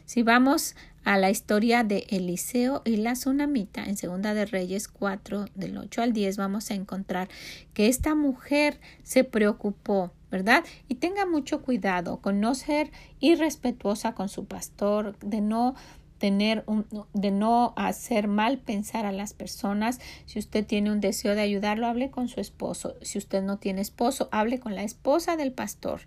Si 0.05 0.23
vamos 0.23 0.75
a 1.03 1.17
la 1.17 1.29
historia 1.29 1.83
de 1.83 2.05
Eliseo 2.09 2.81
y 2.85 2.97
la 2.97 3.13
tsunamita 3.13 3.83
en 3.85 3.97
Segunda 3.97 4.33
de 4.33 4.45
Reyes 4.45 4.87
4 4.87 5.45
del 5.55 5.77
8 5.77 6.01
al 6.01 6.13
10 6.13 6.37
vamos 6.37 6.71
a 6.71 6.75
encontrar 6.75 7.29
que 7.73 7.87
esta 7.87 8.15
mujer 8.15 8.79
se 9.03 9.23
preocupó, 9.23 10.11
¿verdad? 10.29 10.63
Y 10.87 10.95
tenga 10.95 11.25
mucho 11.25 11.61
cuidado 11.61 12.17
con 12.17 12.39
no 12.39 12.53
ser 12.55 12.91
irrespetuosa 13.19 14.13
con 14.13 14.29
su 14.29 14.45
pastor, 14.45 15.17
de 15.19 15.41
no 15.41 15.75
tener 16.19 16.63
un, 16.67 16.85
de 17.13 17.31
no 17.31 17.73
hacer 17.75 18.27
mal 18.27 18.59
pensar 18.59 19.05
a 19.05 19.11
las 19.11 19.33
personas. 19.33 19.99
Si 20.25 20.37
usted 20.37 20.65
tiene 20.65 20.91
un 20.91 20.99
deseo 20.99 21.33
de 21.33 21.41
ayudarlo, 21.41 21.87
hable 21.87 22.11
con 22.11 22.27
su 22.27 22.39
esposo. 22.39 22.95
Si 23.01 23.17
usted 23.17 23.41
no 23.41 23.57
tiene 23.57 23.81
esposo, 23.81 24.29
hable 24.31 24.59
con 24.59 24.75
la 24.75 24.83
esposa 24.83 25.37
del 25.37 25.51
pastor 25.51 26.01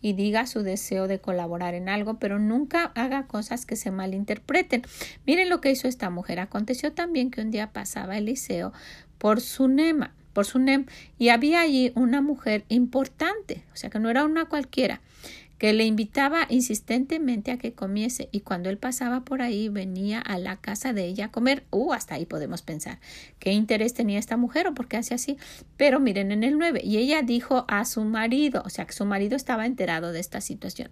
y 0.00 0.14
diga 0.14 0.46
su 0.46 0.62
deseo 0.62 1.08
de 1.08 1.18
colaborar 1.18 1.74
en 1.74 1.88
algo, 1.88 2.18
pero 2.18 2.38
nunca 2.38 2.92
haga 2.94 3.26
cosas 3.26 3.66
que 3.66 3.76
se 3.76 3.90
malinterpreten. 3.90 4.82
Miren 5.26 5.50
lo 5.50 5.60
que 5.60 5.72
hizo 5.72 5.88
esta 5.88 6.08
mujer. 6.08 6.40
Aconteció 6.40 6.92
también 6.92 7.30
que 7.30 7.42
un 7.42 7.50
día 7.50 7.72
pasaba 7.72 8.16
Eliseo 8.16 8.72
por 9.18 9.40
su 9.40 9.68
nema 9.68 10.14
por 10.32 10.44
su 10.44 10.58
nem 10.58 10.84
y 11.18 11.30
había 11.30 11.62
allí 11.62 11.92
una 11.94 12.20
mujer 12.20 12.66
importante, 12.68 13.64
o 13.72 13.76
sea 13.76 13.88
que 13.88 13.98
no 13.98 14.10
era 14.10 14.22
una 14.26 14.44
cualquiera 14.44 15.00
que 15.58 15.72
le 15.72 15.84
invitaba 15.84 16.46
insistentemente 16.48 17.50
a 17.50 17.58
que 17.58 17.72
comiese 17.72 18.28
y 18.32 18.40
cuando 18.40 18.68
él 18.68 18.78
pasaba 18.78 19.20
por 19.20 19.42
ahí 19.42 19.68
venía 19.68 20.20
a 20.20 20.38
la 20.38 20.56
casa 20.56 20.92
de 20.92 21.06
ella 21.06 21.26
a 21.26 21.30
comer. 21.30 21.64
Uh, 21.70 21.92
hasta 21.92 22.14
ahí 22.14 22.26
podemos 22.26 22.62
pensar 22.62 22.98
qué 23.38 23.52
interés 23.52 23.94
tenía 23.94 24.18
esta 24.18 24.36
mujer 24.36 24.66
o 24.66 24.74
por 24.74 24.86
qué 24.88 24.98
hace 24.98 25.14
así. 25.14 25.38
Pero 25.76 26.00
miren 26.00 26.32
en 26.32 26.44
el 26.44 26.58
9 26.58 26.80
y 26.84 26.98
ella 26.98 27.22
dijo 27.22 27.64
a 27.68 27.84
su 27.84 28.04
marido, 28.04 28.62
o 28.64 28.70
sea 28.70 28.86
que 28.86 28.92
su 28.92 29.04
marido 29.04 29.36
estaba 29.36 29.66
enterado 29.66 30.12
de 30.12 30.20
esta 30.20 30.40
situación. 30.40 30.90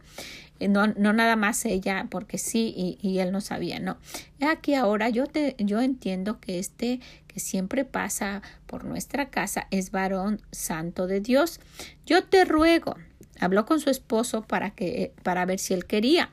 Eh, 0.61 0.69
no, 0.69 0.87
no 0.87 1.13
nada 1.13 1.37
más 1.37 1.65
ella 1.65 2.07
porque 2.11 2.39
sí 2.39 2.99
y, 3.03 3.19
él 3.19 3.33
no 3.33 3.41
sabía, 3.41 3.81
no. 3.81 3.97
Aquí 4.41 4.75
ahora 4.75 5.09
yo 5.09 5.27
te 5.27 5.57
yo 5.59 5.81
entiendo 5.81 6.41
que 6.41 6.59
este 6.59 7.01
que 7.27 7.41
siempre 7.41 7.85
pasa 7.85 8.43
por 8.67 8.85
nuestra 8.85 9.31
casa 9.31 9.67
es 9.71 9.91
varón 9.91 10.41
santo 10.53 11.07
de 11.07 11.21
Dios. 11.21 11.61
Yo 12.07 12.25
te 12.25 12.45
ruego 12.45 12.97
Habló 13.41 13.67
con 13.67 13.81
su 13.81 13.91
esposo 13.91 14.43
para 14.43 14.71
que 14.71 15.13
para 15.23 15.45
ver 15.45 15.59
si 15.59 15.75
él 15.75 15.87
quería. 15.87 16.31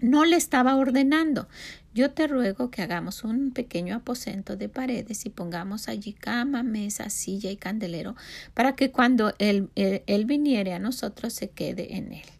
No 0.00 0.24
le 0.24 0.36
estaba 0.36 0.76
ordenando. 0.76 1.48
Yo 1.94 2.10
te 2.10 2.26
ruego 2.26 2.70
que 2.70 2.82
hagamos 2.82 3.24
un 3.24 3.52
pequeño 3.52 3.96
aposento 3.96 4.56
de 4.56 4.68
paredes 4.68 5.24
y 5.24 5.30
pongamos 5.30 5.88
allí 5.88 6.12
cama, 6.12 6.62
mesa, 6.62 7.08
silla 7.08 7.50
y 7.50 7.56
candelero 7.56 8.14
para 8.52 8.76
que 8.76 8.90
cuando 8.90 9.32
él, 9.38 9.70
él, 9.74 10.02
él 10.06 10.26
viniere 10.26 10.74
a 10.74 10.78
nosotros 10.78 11.32
se 11.32 11.48
quede 11.48 11.96
en 11.96 12.12
él. 12.12 12.35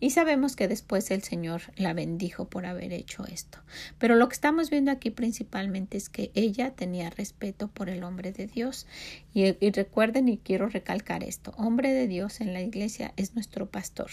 Y 0.00 0.10
sabemos 0.10 0.56
que 0.56 0.68
después 0.68 1.10
el 1.10 1.22
Señor 1.22 1.62
la 1.76 1.92
bendijo 1.92 2.46
por 2.46 2.66
haber 2.66 2.92
hecho 2.92 3.24
esto. 3.26 3.58
Pero 3.98 4.16
lo 4.16 4.28
que 4.28 4.34
estamos 4.34 4.70
viendo 4.70 4.90
aquí 4.90 5.10
principalmente 5.10 5.96
es 5.96 6.08
que 6.08 6.30
ella 6.34 6.72
tenía 6.72 7.10
respeto 7.10 7.68
por 7.68 7.88
el 7.88 8.04
hombre 8.04 8.32
de 8.32 8.46
Dios. 8.46 8.86
Y, 9.34 9.52
recuerden, 9.70 10.28
y 10.28 10.38
quiero 10.38 10.68
recalcar 10.68 11.24
esto, 11.24 11.52
hombre 11.56 11.92
de 11.92 12.08
Dios 12.08 12.40
en 12.40 12.52
la 12.52 12.62
iglesia 12.62 13.12
es 13.16 13.34
nuestro 13.34 13.70
pastor. 13.70 14.10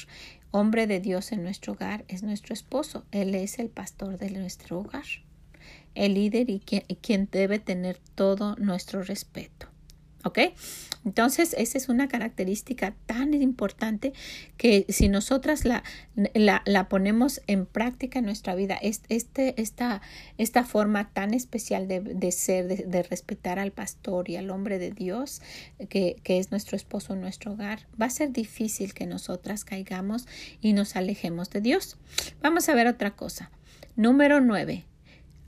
Hombre 0.51 0.87
de 0.87 0.99
Dios 0.99 1.31
en 1.31 1.43
nuestro 1.43 1.73
hogar 1.73 2.05
es 2.07 2.23
nuestro 2.23 2.53
esposo. 2.53 3.05
Él 3.11 3.35
es 3.35 3.59
el 3.59 3.69
pastor 3.69 4.17
de 4.17 4.31
nuestro 4.31 4.79
hogar. 4.79 5.05
El 5.95 6.13
líder 6.15 6.49
y 6.49 6.59
quien 6.59 7.27
debe 7.31 7.59
tener 7.59 7.99
todo 8.15 8.55
nuestro 8.55 9.03
respeto. 9.03 9.67
¿Ok? 10.25 10.39
Entonces, 11.05 11.55
esa 11.57 11.77
es 11.77 11.87
una 11.87 12.09
característica 12.09 12.93
tan 13.05 13.33
importante 13.33 14.11
que 14.57 14.85
si 14.89 15.07
nosotras 15.07 15.63
la, 15.63 15.83
la, 16.15 16.89
ponemos 16.89 17.41
en 17.47 17.65
práctica 17.65 18.19
en 18.19 18.25
nuestra 18.25 18.53
vida, 18.53 18.77
este, 18.81 19.61
esta, 19.61 20.01
esta 20.37 20.65
forma 20.65 21.09
tan 21.13 21.33
especial 21.33 21.87
de, 21.87 22.31
ser, 22.33 22.67
de, 22.67 23.03
respetar 23.03 23.59
al 23.59 23.71
pastor 23.71 24.29
y 24.29 24.35
al 24.35 24.49
hombre 24.49 24.77
de 24.77 24.91
Dios, 24.91 25.41
que, 25.87 26.17
que 26.21 26.37
es 26.37 26.51
nuestro 26.51 26.75
esposo 26.75 27.15
nuestro 27.15 27.53
hogar, 27.53 27.87
va 27.99 28.07
a 28.07 28.09
ser 28.09 28.33
difícil 28.33 28.93
que 28.93 29.05
nosotras 29.05 29.63
caigamos 29.63 30.27
y 30.59 30.73
nos 30.73 30.97
alejemos 30.97 31.49
de 31.49 31.61
Dios. 31.61 31.97
Vamos 32.41 32.67
a 32.67 32.75
ver 32.75 32.87
otra 32.87 33.11
cosa. 33.11 33.51
Número 33.95 34.41
nueve. 34.41 34.85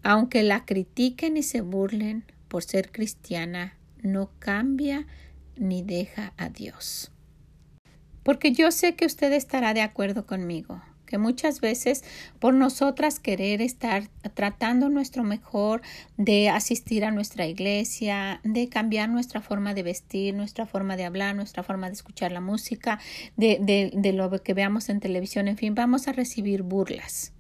Aunque 0.02 0.44
la 0.44 0.66
critiquen 0.66 1.36
y 1.36 1.44
se 1.44 1.62
burlen 1.62 2.24
por 2.48 2.64
ser 2.64 2.92
cristiana, 2.92 3.78
no 4.02 4.32
cambia 4.40 5.08
ni 5.56 5.82
deja 5.84 6.34
a 6.38 6.50
Dios. 6.50 7.12
Porque 8.24 8.52
yo 8.52 8.72
sé 8.72 8.96
que 8.96 9.06
usted 9.06 9.32
estará 9.34 9.74
de 9.74 9.82
acuerdo 9.82 10.26
conmigo, 10.26 10.82
que 11.06 11.18
muchas 11.18 11.60
veces 11.60 12.04
por 12.40 12.54
nosotras 12.54 13.20
querer 13.20 13.62
estar 13.62 14.08
tratando 14.34 14.90
nuestro 14.90 15.24
mejor 15.24 15.82
de 16.18 16.50
asistir 16.50 17.04
a 17.04 17.12
nuestra 17.12 17.48
iglesia, 17.48 18.40
de 18.44 18.70
cambiar 18.70 19.10
nuestra 19.10 19.42
forma 19.42 19.74
de 19.74 19.84
vestir, 19.84 20.34
nuestra 20.36 20.66
forma 20.66 20.96
de 20.96 21.06
hablar, 21.06 21.36
nuestra 21.36 21.64
forma 21.64 21.88
de 21.88 21.94
escuchar 21.94 22.32
la 22.32 22.42
música, 22.42 23.00
de, 23.36 23.58
de, 23.60 23.92
de 23.94 24.14
lo 24.14 24.32
que 24.42 24.54
veamos 24.54 24.90
en 24.90 25.00
televisión, 25.00 25.48
en 25.48 25.58
fin, 25.58 25.76
vamos 25.76 26.08
a 26.08 26.14
recibir 26.14 26.62
burlas. 26.62 27.34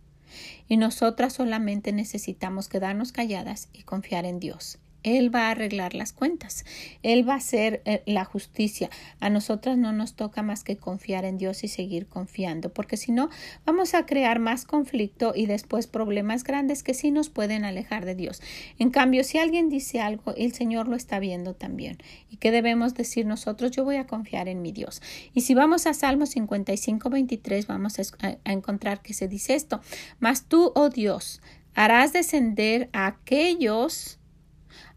Y 0.67 0.77
nosotras 0.77 1.33
solamente 1.33 1.91
necesitamos 1.93 2.67
quedarnos 2.69 3.11
calladas 3.11 3.69
y 3.71 3.83
confiar 3.83 4.25
en 4.25 4.39
Dios. 4.39 4.79
Él 5.03 5.33
va 5.33 5.47
a 5.47 5.51
arreglar 5.51 5.93
las 5.93 6.13
cuentas. 6.13 6.65
Él 7.03 7.27
va 7.27 7.33
a 7.33 7.37
hacer 7.37 7.81
eh, 7.85 8.03
la 8.05 8.25
justicia. 8.25 8.89
A 9.19 9.29
nosotras 9.29 9.77
no 9.77 9.91
nos 9.91 10.15
toca 10.15 10.43
más 10.43 10.63
que 10.63 10.77
confiar 10.77 11.25
en 11.25 11.37
Dios 11.37 11.63
y 11.63 11.67
seguir 11.67 12.07
confiando, 12.07 12.73
porque 12.73 12.97
si 12.97 13.11
no, 13.11 13.29
vamos 13.65 13.93
a 13.93 14.05
crear 14.05 14.39
más 14.39 14.65
conflicto 14.65 15.33
y 15.35 15.45
después 15.45 15.87
problemas 15.87 16.43
grandes 16.43 16.83
que 16.83 16.93
sí 16.93 17.11
nos 17.11 17.29
pueden 17.29 17.65
alejar 17.65 18.05
de 18.05 18.15
Dios. 18.15 18.41
En 18.79 18.89
cambio, 18.89 19.23
si 19.23 19.37
alguien 19.37 19.69
dice 19.69 19.99
algo, 19.99 20.33
el 20.35 20.53
Señor 20.53 20.87
lo 20.87 20.95
está 20.95 21.19
viendo 21.19 21.53
también. 21.53 21.97
¿Y 22.29 22.37
qué 22.37 22.51
debemos 22.51 22.93
decir 22.93 23.25
nosotros? 23.25 23.71
Yo 23.71 23.83
voy 23.83 23.95
a 23.97 24.07
confiar 24.07 24.47
en 24.47 24.61
mi 24.61 24.71
Dios. 24.71 25.01
Y 25.33 25.41
si 25.41 25.53
vamos 25.53 25.87
a 25.87 25.93
Salmo 25.93 26.25
55, 26.25 27.09
23, 27.09 27.67
vamos 27.67 27.99
a, 27.99 28.37
a 28.43 28.51
encontrar 28.51 29.01
que 29.01 29.13
se 29.13 29.27
dice 29.27 29.55
esto. 29.55 29.81
Mas 30.19 30.45
tú, 30.45 30.71
oh 30.75 30.89
Dios, 30.89 31.41
harás 31.73 32.13
descender 32.13 32.89
a 32.93 33.07
aquellos 33.07 34.19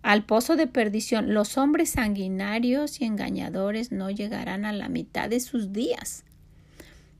al 0.04 0.26
pozo 0.26 0.54
de 0.54 0.66
perdición. 0.66 1.32
Los 1.32 1.56
hombres 1.56 1.90
sanguinarios 1.90 3.00
y 3.00 3.06
engañadores 3.06 3.90
no 3.90 4.10
llegarán 4.10 4.66
a 4.66 4.72
la 4.74 4.90
mitad 4.90 5.30
de 5.30 5.40
sus 5.40 5.72
días. 5.72 6.24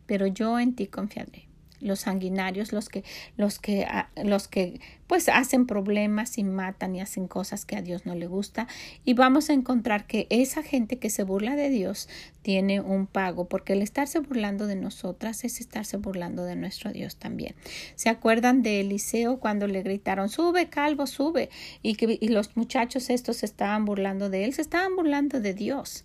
Pero 0.04 0.26
yo 0.26 0.60
en 0.60 0.76
ti 0.76 0.86
confiaré 0.86 1.43
los 1.84 2.00
sanguinarios, 2.00 2.72
los 2.72 2.88
que, 2.88 3.04
los 3.36 3.58
que, 3.58 3.84
ah, 3.84 4.08
los 4.24 4.48
que 4.48 4.80
pues 5.06 5.28
hacen 5.28 5.66
problemas 5.66 6.38
y 6.38 6.44
matan 6.44 6.96
y 6.96 7.00
hacen 7.00 7.28
cosas 7.28 7.66
que 7.66 7.76
a 7.76 7.82
Dios 7.82 8.06
no 8.06 8.14
le 8.14 8.26
gusta. 8.26 8.66
Y 9.04 9.12
vamos 9.12 9.50
a 9.50 9.52
encontrar 9.52 10.06
que 10.06 10.26
esa 10.30 10.62
gente 10.62 10.98
que 10.98 11.10
se 11.10 11.24
burla 11.24 11.56
de 11.56 11.68
Dios 11.68 12.08
tiene 12.42 12.80
un 12.80 13.06
pago, 13.06 13.46
porque 13.48 13.74
el 13.74 13.82
estarse 13.82 14.20
burlando 14.20 14.66
de 14.66 14.76
nosotras 14.76 15.44
es 15.44 15.60
estarse 15.60 15.98
burlando 15.98 16.44
de 16.44 16.56
nuestro 16.56 16.90
Dios 16.90 17.16
también. 17.16 17.54
¿Se 17.96 18.08
acuerdan 18.08 18.62
de 18.62 18.80
Eliseo 18.80 19.38
cuando 19.38 19.66
le 19.66 19.82
gritaron, 19.82 20.28
sube, 20.28 20.68
calvo, 20.68 21.06
sube? 21.06 21.50
Y 21.82 21.94
que 21.96 22.18
y 22.20 22.28
los 22.28 22.56
muchachos 22.56 23.10
estos 23.10 23.38
se 23.38 23.46
estaban 23.46 23.84
burlando 23.84 24.30
de 24.30 24.44
él, 24.44 24.54
se 24.54 24.62
estaban 24.62 24.96
burlando 24.96 25.40
de 25.40 25.52
Dios. 25.52 26.04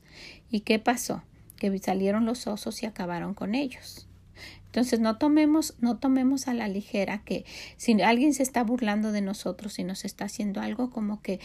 ¿Y 0.50 0.62
qué 0.62 0.78
pasó? 0.78 1.24
Que 1.56 1.78
salieron 1.80 2.26
los 2.26 2.48
osos 2.48 2.84
y 2.84 2.86
acabaron 2.86 3.34
con 3.34 3.56
ellos. 3.56 4.09
Entonces 4.70 5.00
no 5.00 5.18
tomemos, 5.18 5.74
no 5.80 5.98
tomemos 5.98 6.48
a 6.48 6.54
la 6.54 6.68
ligera 6.68 7.24
que 7.24 7.44
si 7.76 8.00
alguien 8.04 8.36
se 8.36 8.44
está 8.44 8.64
burlando 8.64 9.12
de 9.12 9.22
nosotros 9.22 9.80
y 9.80 9.84
nos 9.84 10.06
está 10.06 10.26
haciendo 10.26 10.62
algo 10.62 10.92
como 10.92 11.24
que 11.24 11.40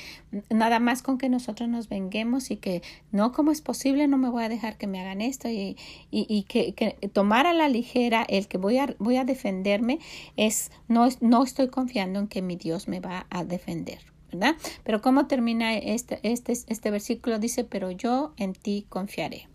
nada 0.50 0.78
más 0.78 1.02
con 1.02 1.16
que 1.16 1.30
nosotros 1.30 1.70
nos 1.70 1.88
venguemos 1.88 2.50
y 2.50 2.58
que 2.58 2.82
no, 3.12 3.32
como 3.32 3.50
es 3.50 3.62
posible, 3.62 4.08
no 4.08 4.18
me 4.18 4.28
voy 4.28 4.44
a 4.44 4.50
dejar 4.50 4.76
que 4.76 4.87
me 4.87 5.00
hagan 5.00 5.22
esto 5.22 5.48
y, 5.48 5.78
y, 6.10 6.26
y 6.28 6.42
que, 6.42 6.74
que, 6.74 6.98
tomar 7.08 7.46
a 7.46 7.54
la 7.54 7.70
ligera 7.70 8.26
el 8.28 8.46
que 8.46 8.58
voy 8.58 8.76
a, 8.76 8.94
voy 8.98 9.16
a 9.16 9.24
defenderme 9.24 10.00
es 10.37 10.70
no, 10.88 11.08
no 11.22 11.44
estoy 11.44 11.68
confiando 11.68 12.20
en 12.20 12.28
que 12.28 12.42
mi 12.42 12.56
Dios 12.56 12.88
me 12.88 13.00
va 13.00 13.26
a 13.30 13.44
defender. 13.44 14.00
¿verdad? 14.32 14.56
Pero 14.82 15.00
cómo 15.00 15.26
termina 15.26 15.74
este, 15.74 16.18
este, 16.24 16.52
este 16.52 16.90
versículo 16.90 17.38
dice, 17.38 17.64
pero 17.64 17.90
yo 17.90 18.34
en 18.37 18.52
ti 18.52 18.84
confiaré. 18.88 19.48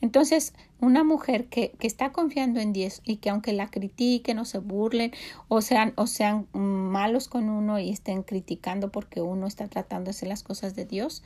Entonces, 0.00 0.54
una 0.82 1.04
mujer 1.04 1.46
que, 1.46 1.70
que, 1.78 1.86
está 1.86 2.10
confiando 2.10 2.58
en 2.58 2.72
Dios 2.72 3.00
y 3.04 3.16
que 3.16 3.30
aunque 3.30 3.52
la 3.52 3.68
critiquen 3.68 4.40
o 4.40 4.44
se 4.44 4.58
burlen 4.58 5.12
o 5.46 5.62
sean, 5.62 5.92
o 5.96 6.08
sean 6.08 6.48
malos 6.52 7.28
con 7.28 7.48
uno 7.48 7.78
y 7.78 7.90
estén 7.90 8.24
criticando 8.24 8.90
porque 8.90 9.22
uno 9.22 9.46
está 9.46 9.68
tratando 9.68 10.06
de 10.06 10.10
hacer 10.10 10.28
las 10.28 10.42
cosas 10.42 10.74
de 10.74 10.84
Dios, 10.84 11.22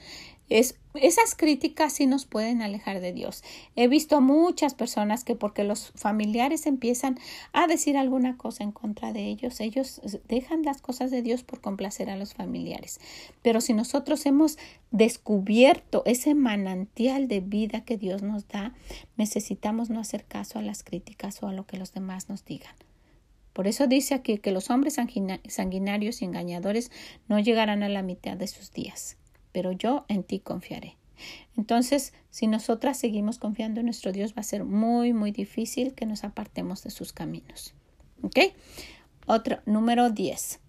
es, 0.49 0.77
esas 0.95 1.35
críticas 1.35 1.93
sí 1.93 2.07
nos 2.07 2.25
pueden 2.25 2.63
alejar 2.63 3.01
de 3.01 3.13
Dios. 3.13 3.43
He 3.75 3.89
visto 3.89 4.21
muchas 4.21 4.75
personas 4.75 5.25
que 5.25 5.35
porque 5.35 5.65
los 5.65 5.93
familiares 5.97 6.67
empiezan 6.67 7.19
a 7.53 7.67
decir 7.67 7.97
alguna 7.97 8.37
cosa 8.37 8.63
en 8.63 8.73
contra 8.73 9.13
de 9.13 9.27
ellos, 9.27 9.61
ellos 9.61 10.01
dejan 10.29 10.63
las 10.63 10.81
cosas 10.81 11.11
de 11.11 11.23
Dios 11.23 11.43
por 11.43 11.61
complacer 11.61 12.11
a 12.11 12.17
los 12.17 12.35
familiares. 12.35 13.01
Pero 13.43 13.61
si 13.61 13.73
nosotros 13.73 14.25
hemos 14.27 14.57
descubierto 14.93 16.03
ese 16.07 16.35
manantial 16.35 17.27
de 17.27 17.41
vida 17.41 17.85
que 17.85 17.99
Dios 17.99 18.23
nos 18.23 18.47
da, 18.47 18.73
necesitamos 19.17 19.91
no 19.91 20.01
hacer 20.01 20.25
caso 20.25 20.59
a 20.59 20.63
las 20.63 20.85
críticas 20.85 21.43
o 21.43 21.49
a 21.49 21.53
lo 21.53 21.67
que 21.67 21.77
los 21.77 21.93
demás 21.93 22.29
nos 22.29 22.45
digan. 22.45 22.75
Por 23.53 23.67
eso 23.67 23.87
dice 23.87 24.15
aquí 24.15 24.39
que 24.39 24.53
los 24.53 24.71
hombres 24.71 24.97
sanguinarios 25.49 26.21
y 26.21 26.25
engañadores 26.27 26.91
no 27.27 27.41
llegarán 27.41 27.83
a 27.83 27.89
la 27.89 28.03
mitad 28.03 28.37
de 28.37 28.47
sus 28.47 28.71
días 28.71 29.17
pero 29.57 29.73
yo 29.73 30.05
en 30.09 30.23
ti 30.23 30.39
confiaré. 30.39 30.99
Entonces, 31.57 32.13
si 32.29 32.47
nosotras 32.47 32.99
seguimos 32.99 33.39
confiando 33.39 33.81
en 33.81 33.87
nuestro 33.87 34.13
Dios, 34.13 34.35
va 34.35 34.41
a 34.41 34.43
ser 34.43 34.65
muy, 34.65 35.15
muy 35.15 35.31
difícil 35.31 35.95
que 35.95 36.05
nos 36.05 36.25
apartemos 36.25 36.83
de 36.83 36.91
sus 36.91 37.15
caminos. 37.15 37.73
¿Ok? 38.21 38.39
Otro, 39.27 39.61
número 39.65 40.11
10. 40.11 40.61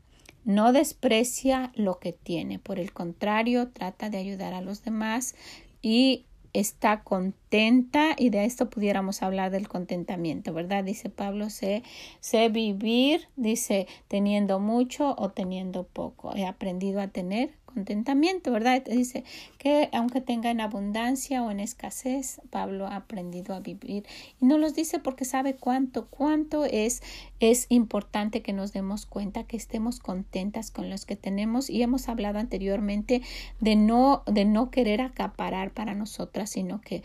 No 0.46 0.72
desprecia 0.72 1.74
lo 1.76 2.00
que 2.00 2.14
tiene, 2.14 2.60
por 2.60 2.80
el 2.80 2.94
contrario, 2.94 3.68
trata 3.68 4.10
de 4.10 4.20
ayudar 4.20 4.54
a 4.54 4.62
los 4.62 4.86
demás 4.86 5.36
y 5.82 6.24
está 6.54 7.04
contenta 7.04 8.16
y 8.18 8.30
de 8.30 8.46
esto 8.46 8.70
pudiéramos 8.70 9.22
hablar 9.22 9.52
del 9.52 9.68
contentamiento, 9.68 10.54
¿verdad? 10.54 10.86
Dice 10.86 11.10
Pablo, 11.10 11.50
sé, 11.50 11.84
sé 12.22 12.48
vivir, 12.48 13.28
dice, 13.36 13.86
teniendo 14.08 14.62
mucho 14.62 15.14
o 15.18 15.30
teniendo 15.30 15.84
poco. 15.84 16.34
He 16.38 16.46
aprendido 16.46 17.02
a 17.02 17.10
tener 17.10 17.52
contentamiento, 17.78 18.52
¿verdad? 18.52 18.82
Dice 18.84 19.24
que 19.60 19.90
aunque 19.94 20.20
tenga 20.20 20.50
en 20.50 20.62
abundancia 20.62 21.44
o 21.44 21.52
en 21.52 21.60
escasez, 21.60 22.42
Pablo 22.50 22.88
ha 22.88 22.96
aprendido 22.96 23.54
a 23.54 23.60
vivir. 23.60 24.04
Y 24.42 24.46
no 24.46 24.58
los 24.58 24.74
dice 24.74 24.98
porque 24.98 25.26
sabe 25.26 25.56
cuánto, 25.56 26.08
cuánto 26.08 26.66
es, 26.66 27.04
es 27.40 27.68
importante 27.70 28.42
que 28.42 28.52
nos 28.52 28.74
demos 28.74 29.06
cuenta 29.06 29.44
que 29.44 29.58
estemos 29.58 30.00
contentas 30.00 30.72
con 30.72 30.90
los 30.90 31.06
que 31.06 31.16
tenemos. 31.16 31.70
Y 31.70 31.84
hemos 31.84 32.10
hablado 32.10 32.40
anteriormente 32.40 33.22
de 33.60 33.76
no, 33.76 34.24
de 34.26 34.46
no 34.46 34.72
querer 34.72 35.02
acaparar 35.02 35.70
para 35.70 35.94
nosotras, 35.94 36.50
sino 36.50 36.82
que 36.82 37.04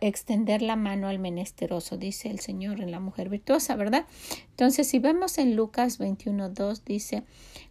extender 0.00 0.60
la 0.60 0.74
mano 0.74 1.06
al 1.06 1.20
menesteroso, 1.20 1.98
dice 1.98 2.30
el 2.30 2.40
Señor 2.40 2.80
en 2.80 2.90
la 2.90 2.98
mujer 2.98 3.28
virtuosa, 3.28 3.76
¿verdad? 3.76 4.06
Entonces, 4.50 4.88
si 4.88 4.98
vemos 4.98 5.38
en 5.38 5.54
Lucas 5.54 6.00
21.2, 6.00 6.82
dice, 6.84 7.22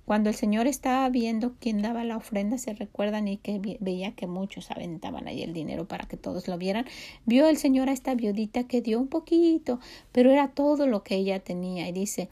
cuando 0.09 0.31
el 0.31 0.35
Señor 0.35 0.65
estaba 0.65 1.07
viendo 1.09 1.53
quién 1.59 1.83
daba 1.83 2.03
la 2.03 2.17
ofrenda, 2.17 2.57
se 2.57 2.73
recuerdan 2.73 3.27
y 3.27 3.37
que 3.37 3.77
veía 3.79 4.15
que 4.15 4.25
muchos 4.25 4.71
aventaban 4.71 5.27
ahí 5.27 5.43
el 5.43 5.53
dinero 5.53 5.87
para 5.87 6.07
que 6.07 6.17
todos 6.17 6.47
lo 6.47 6.57
vieran, 6.57 6.87
vio 7.27 7.47
el 7.47 7.57
Señor 7.57 7.89
a 7.89 7.91
esta 7.91 8.15
viudita 8.15 8.63
que 8.63 8.81
dio 8.81 8.99
un 8.99 9.07
poquito, 9.07 9.79
pero 10.11 10.31
era 10.31 10.47
todo 10.47 10.87
lo 10.87 11.03
que 11.03 11.13
ella 11.13 11.39
tenía. 11.41 11.87
Y 11.87 11.91
dice, 11.91 12.27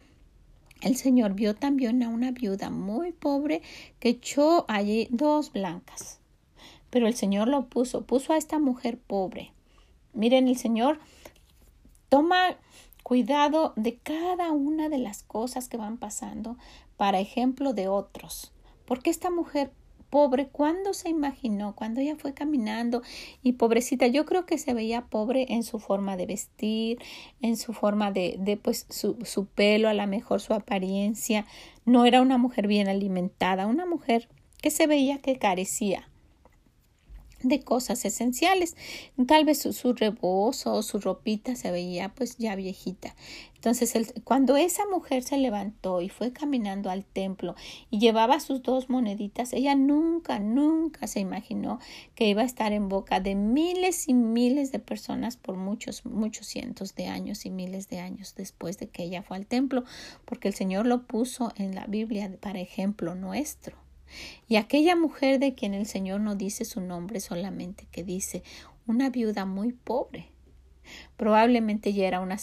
el 0.82 0.96
Señor 0.96 1.36
vio 1.36 1.54
también 1.54 2.02
a 2.02 2.10
una 2.10 2.32
viuda 2.32 2.72
muy 2.72 3.12
pobre 3.12 3.62
que 4.00 4.10
echó 4.10 4.66
allí 4.68 5.08
dos 5.12 5.54
blancas. 5.54 6.20
Pero 6.90 7.06
el 7.06 7.14
Señor 7.14 7.48
lo 7.48 7.68
puso, 7.68 8.08
puso 8.08 8.34
a 8.34 8.38
esta 8.38 8.58
mujer 8.58 8.98
pobre. 8.98 9.52
Miren, 10.16 10.48
el 10.48 10.58
Señor 10.58 10.98
toma 12.10 12.58
cuidado 13.04 13.74
de 13.76 13.98
cada 13.98 14.52
una 14.52 14.90
de 14.90 14.98
las 14.98 15.22
cosas 15.22 15.70
que 15.70 15.78
van 15.78 15.98
pasando 15.98 16.58
para 16.98 17.20
ejemplo 17.20 17.74
de 17.74 17.88
otros. 17.88 18.52
Porque 18.86 19.10
esta 19.10 19.30
mujer 19.30 19.72
pobre, 20.10 20.48
¿cuándo 20.48 20.94
se 20.94 21.10
imaginó? 21.10 21.76
Cuando 21.76 22.02
ella 22.02 22.16
fue 22.16 22.34
caminando 22.34 23.02
y 23.44 23.54
pobrecita, 23.54 24.08
yo 24.08 24.26
creo 24.26 24.46
que 24.46 24.58
se 24.58 24.74
veía 24.74 25.06
pobre 25.06 25.46
en 25.50 25.64
su 25.64 25.80
forma 25.80 26.18
de 26.18 26.26
vestir, 26.26 27.00
en 27.42 27.58
su 27.58 27.74
forma 27.74 28.12
de, 28.12 28.38
de 28.40 28.58
pues 28.58 28.86
su, 28.90 29.18
su 29.24 29.46
pelo, 29.46 29.90
a 29.90 29.94
lo 29.94 30.08
mejor 30.08 30.42
su 30.42 30.54
apariencia. 30.54 31.46
No 31.86 32.06
era 32.06 32.22
una 32.22 32.38
mujer 32.38 32.68
bien 32.68 32.88
alimentada, 32.88 33.68
una 33.68 33.86
mujer 33.86 34.30
que 34.62 34.72
se 34.72 34.88
veía 34.88 35.20
que 35.20 35.38
carecía. 35.38 36.10
De 37.44 37.62
cosas 37.62 38.04
esenciales. 38.06 38.76
Tal 39.28 39.46
vez 39.46 39.60
su, 39.60 39.74
su, 39.74 39.94
rebozo 39.94 40.74
o 40.74 40.84
su 40.84 41.00
ropita 41.00 41.56
se 41.56 41.72
veía 41.72 42.10
pues 42.10 42.38
ya 42.38 42.56
viejita. 42.56 43.16
Entonces, 43.58 44.14
cuando 44.24 44.56
esa 44.56 44.84
mujer 44.86 45.24
se 45.24 45.38
levantó 45.38 46.02
y 46.02 46.10
fue 46.10 46.32
caminando 46.32 46.92
al 46.92 47.04
templo 47.04 47.56
y 47.90 48.00
llevaba 48.00 48.40
sus 48.40 48.62
dos 48.62 48.90
moneditas, 48.90 49.52
ella 49.52 49.74
nunca, 49.76 50.40
nunca 50.40 51.08
se 51.08 51.20
imaginó 51.20 51.80
que 52.14 52.30
iba 52.30 52.44
a 52.44 52.46
estar 52.46 52.72
en 52.72 52.88
boca 52.88 53.20
de 53.20 53.34
miles 53.34 54.08
y 54.08 54.14
miles 54.14 54.72
de 54.72 54.80
personas 54.80 55.38
por 55.38 55.58
muchos, 55.58 56.06
muchos 56.06 56.46
cientos 56.46 56.94
de 56.96 57.08
años 57.08 57.46
y 57.46 57.50
miles 57.50 57.90
de 57.90 58.00
años 58.00 58.36
después 58.36 58.78
de 58.78 58.90
que 58.90 59.04
ella 59.04 59.24
fue 59.24 59.38
al 59.38 59.48
templo, 59.48 59.84
porque 60.26 60.48
el 60.48 60.54
Señor 60.54 60.86
lo 60.86 61.08
puso 61.08 61.52
en 61.58 61.74
la 61.74 61.88
Biblia 61.88 62.32
para 62.40 62.60
ejemplo 62.60 63.16
nuestro. 63.16 63.87
Y 64.48 64.56
aquella 64.56 64.96
mujer 64.96 65.40
de 65.40 65.56
quien 65.56 65.74
el 65.74 65.86
Señor 65.86 66.22
no 66.22 66.36
dice 66.36 66.66
su 66.66 66.82
nombre 66.82 67.20
solamente, 67.20 67.88
que 67.92 68.04
dice 68.04 68.44
una 68.86 69.10
viuda 69.10 69.46
muy 69.46 69.74
pobre. 69.74 70.32
Probablemente 71.18 71.94
ya 71.94 72.08
era 72.08 72.20
una, 72.22 72.38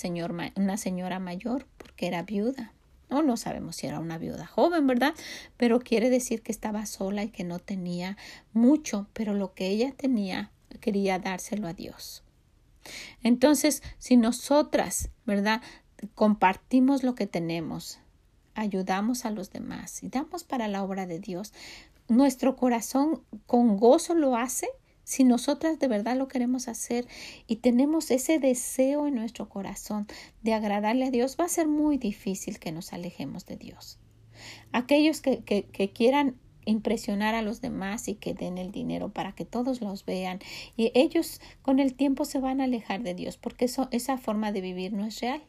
una 0.56 0.76
señora 0.76 1.18
mayor 1.18 1.66
porque 1.78 2.06
era 2.06 2.22
viuda. 2.22 2.72
No, 3.10 3.22
no 3.22 3.36
sabemos 3.36 3.76
si 3.76 3.86
era 3.86 4.00
una 4.00 4.18
viuda 4.18 4.46
joven, 4.46 4.86
¿verdad? 4.86 5.14
Pero 5.56 5.80
quiere 5.80 6.10
decir 6.10 6.42
que 6.42 6.52
estaba 6.52 6.86
sola 6.86 7.22
y 7.22 7.28
que 7.28 7.44
no 7.44 7.58
tenía 7.58 8.16
mucho, 8.52 9.08
pero 9.12 9.34
lo 9.34 9.54
que 9.54 9.68
ella 9.68 9.92
tenía 9.92 10.50
quería 10.80 11.18
dárselo 11.18 11.68
a 11.68 11.72
Dios. 11.72 12.22
Entonces, 13.22 13.82
si 13.98 14.16
nosotras, 14.16 15.10
¿verdad? 15.24 15.62
Compartimos 16.14 17.02
lo 17.02 17.14
que 17.14 17.26
tenemos, 17.26 17.98
ayudamos 18.54 19.24
a 19.24 19.30
los 19.30 19.50
demás 19.50 20.02
y 20.02 20.08
damos 20.08 20.44
para 20.44 20.68
la 20.68 20.82
obra 20.82 21.06
de 21.06 21.18
Dios, 21.18 21.52
nuestro 22.08 22.56
corazón 22.56 23.22
con 23.46 23.76
gozo 23.76 24.14
lo 24.14 24.36
hace 24.36 24.68
si 25.04 25.24
nosotras 25.24 25.78
de 25.78 25.86
verdad 25.86 26.16
lo 26.16 26.28
queremos 26.28 26.66
hacer 26.66 27.06
y 27.46 27.56
tenemos 27.56 28.10
ese 28.10 28.38
deseo 28.38 29.06
en 29.06 29.14
nuestro 29.14 29.48
corazón 29.48 30.06
de 30.42 30.54
agradarle 30.54 31.04
a 31.04 31.10
Dios, 31.10 31.36
va 31.38 31.44
a 31.44 31.48
ser 31.48 31.68
muy 31.68 31.98
difícil 31.98 32.58
que 32.58 32.72
nos 32.72 32.92
alejemos 32.92 33.44
de 33.44 33.56
Dios. 33.56 33.98
Aquellos 34.72 35.20
que, 35.20 35.92
quieran 35.94 36.36
impresionar 36.64 37.34
a 37.34 37.42
los 37.42 37.60
demás 37.60 38.08
y 38.08 38.14
que 38.14 38.32
den 38.32 38.56
el 38.56 38.72
dinero 38.72 39.10
para 39.10 39.32
que 39.32 39.44
todos 39.44 39.82
los 39.82 40.06
vean 40.06 40.38
y 40.78 40.90
ellos 40.94 41.42
con 41.60 41.78
el 41.78 41.92
tiempo 41.92 42.24
se 42.24 42.40
van 42.40 42.62
a 42.62 42.64
alejar 42.64 43.02
de 43.02 43.12
Dios 43.12 43.36
porque 43.36 43.66
eso, 43.66 43.88
esa 43.90 44.16
forma 44.16 44.50
de 44.50 44.62
vivir 44.62 44.94
no 44.94 45.04
es 45.04 45.20
real. 45.20 45.42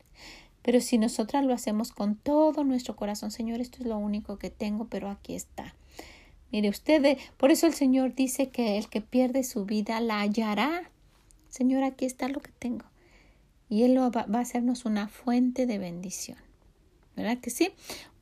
Pero 0.65 0.81
si 0.81 0.97
nosotras 0.97 1.45
lo 1.45 1.53
hacemos 1.53 1.91
con 1.91 2.15
todo 2.15 2.63
nuestro 2.63 2.95
corazón, 2.95 3.29
Señor, 3.29 3.61
esto 3.61 3.77
es 3.81 3.85
lo 3.85 3.99
único 3.99 4.39
que 4.39 4.49
tengo, 4.49 4.85
pero 4.85 5.11
aquí 5.11 5.35
está. 5.35 5.75
Mire 6.51 6.69
usted, 6.69 7.19
por 7.37 7.51
eso 7.51 7.67
el 7.67 7.75
Señor 7.75 8.15
dice 8.15 8.49
que 8.49 8.79
el 8.79 8.89
que 8.89 8.99
pierde 8.99 9.43
su 9.43 9.65
vida 9.65 9.99
la 9.99 10.21
hallará. 10.21 10.89
Señor, 11.49 11.83
aquí 11.83 12.05
está 12.05 12.29
lo 12.29 12.41
que 12.41 12.49
tengo. 12.57 12.85
Y 13.69 13.83
Él 13.83 13.95
va, 13.99 14.09
va 14.09 14.39
a 14.39 14.41
hacernos 14.41 14.85
una 14.85 15.07
fuente 15.07 15.67
de 15.67 15.77
bendición. 15.77 16.39
¿Verdad 17.15 17.37
que 17.37 17.51
sí? 17.51 17.69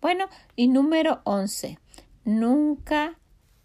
Bueno, 0.02 0.26
y 0.58 0.68
número 0.68 1.22
once. 1.24 1.80
Nunca 2.26 3.18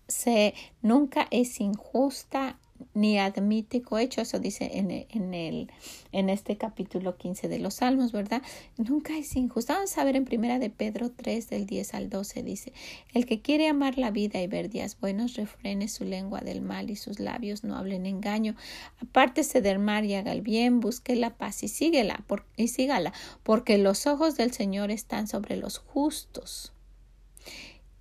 se, 0.06 0.54
nunca 0.82 1.26
es 1.32 1.60
injusta 1.60 2.60
ni 2.98 3.18
admite 3.18 3.80
cohecho, 3.80 4.20
eso 4.20 4.40
dice 4.40 4.70
en, 4.74 4.90
en, 4.90 5.34
el, 5.34 5.70
en 6.10 6.28
este 6.30 6.56
capítulo 6.56 7.16
15 7.16 7.48
de 7.48 7.60
los 7.60 7.74
Salmos, 7.74 8.10
¿verdad? 8.10 8.42
Nunca 8.76 9.16
es 9.16 9.36
injusto. 9.36 9.72
Vamos 9.72 9.96
a 9.96 10.04
ver 10.04 10.16
en 10.16 10.24
primera 10.24 10.58
de 10.58 10.68
Pedro 10.68 11.10
3 11.10 11.48
del 11.48 11.66
10 11.66 11.94
al 11.94 12.10
12 12.10 12.42
dice, 12.42 12.72
el 13.14 13.24
que 13.24 13.40
quiere 13.40 13.68
amar 13.68 13.98
la 13.98 14.10
vida 14.10 14.42
y 14.42 14.48
ver 14.48 14.68
días 14.68 14.98
buenos, 14.98 15.36
refrene 15.36 15.86
su 15.86 16.04
lengua 16.04 16.40
del 16.40 16.60
mal 16.60 16.90
y 16.90 16.96
sus 16.96 17.20
labios 17.20 17.62
no 17.62 17.76
hablen 17.76 18.04
engaño. 18.04 18.56
Apártese 19.00 19.62
del 19.62 19.78
mal 19.78 20.04
y 20.04 20.14
haga 20.14 20.32
el 20.32 20.42
bien, 20.42 20.80
busque 20.80 21.14
la 21.14 21.36
paz 21.36 21.62
y 21.62 21.68
síguela, 21.68 22.24
y 22.56 22.68
sígala, 22.68 23.12
porque 23.44 23.78
los 23.78 24.08
ojos 24.08 24.36
del 24.36 24.52
Señor 24.52 24.90
están 24.90 25.28
sobre 25.28 25.56
los 25.56 25.78
justos 25.78 26.72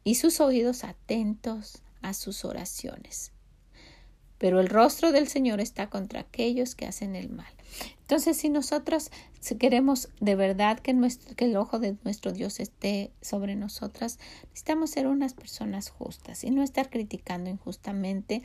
y 0.03 0.15
sus 0.15 0.39
oídos 0.39 0.83
atentos 0.83 1.83
a 2.01 2.15
sus 2.15 2.45
oraciones 2.45 3.31
pero 4.37 4.59
el 4.59 4.69
rostro 4.69 5.11
del 5.11 5.27
Señor 5.27 5.61
está 5.61 5.89
contra 5.89 6.21
aquellos 6.21 6.75
que 6.75 6.85
hacen 6.85 7.15
el 7.15 7.29
mal. 7.29 7.51
Entonces, 8.01 8.37
si 8.37 8.49
nosotros 8.49 9.11
queremos 9.59 10.09
de 10.19 10.35
verdad 10.35 10.79
que, 10.79 10.93
nuestro, 10.93 11.35
que 11.35 11.45
el 11.45 11.57
ojo 11.57 11.79
de 11.79 11.97
nuestro 12.03 12.31
Dios 12.31 12.59
esté 12.59 13.11
sobre 13.21 13.55
nosotras, 13.55 14.19
necesitamos 14.49 14.91
ser 14.91 15.07
unas 15.07 15.33
personas 15.33 15.89
justas 15.89 16.43
y 16.43 16.51
no 16.51 16.63
estar 16.63 16.89
criticando 16.89 17.49
injustamente 17.49 18.43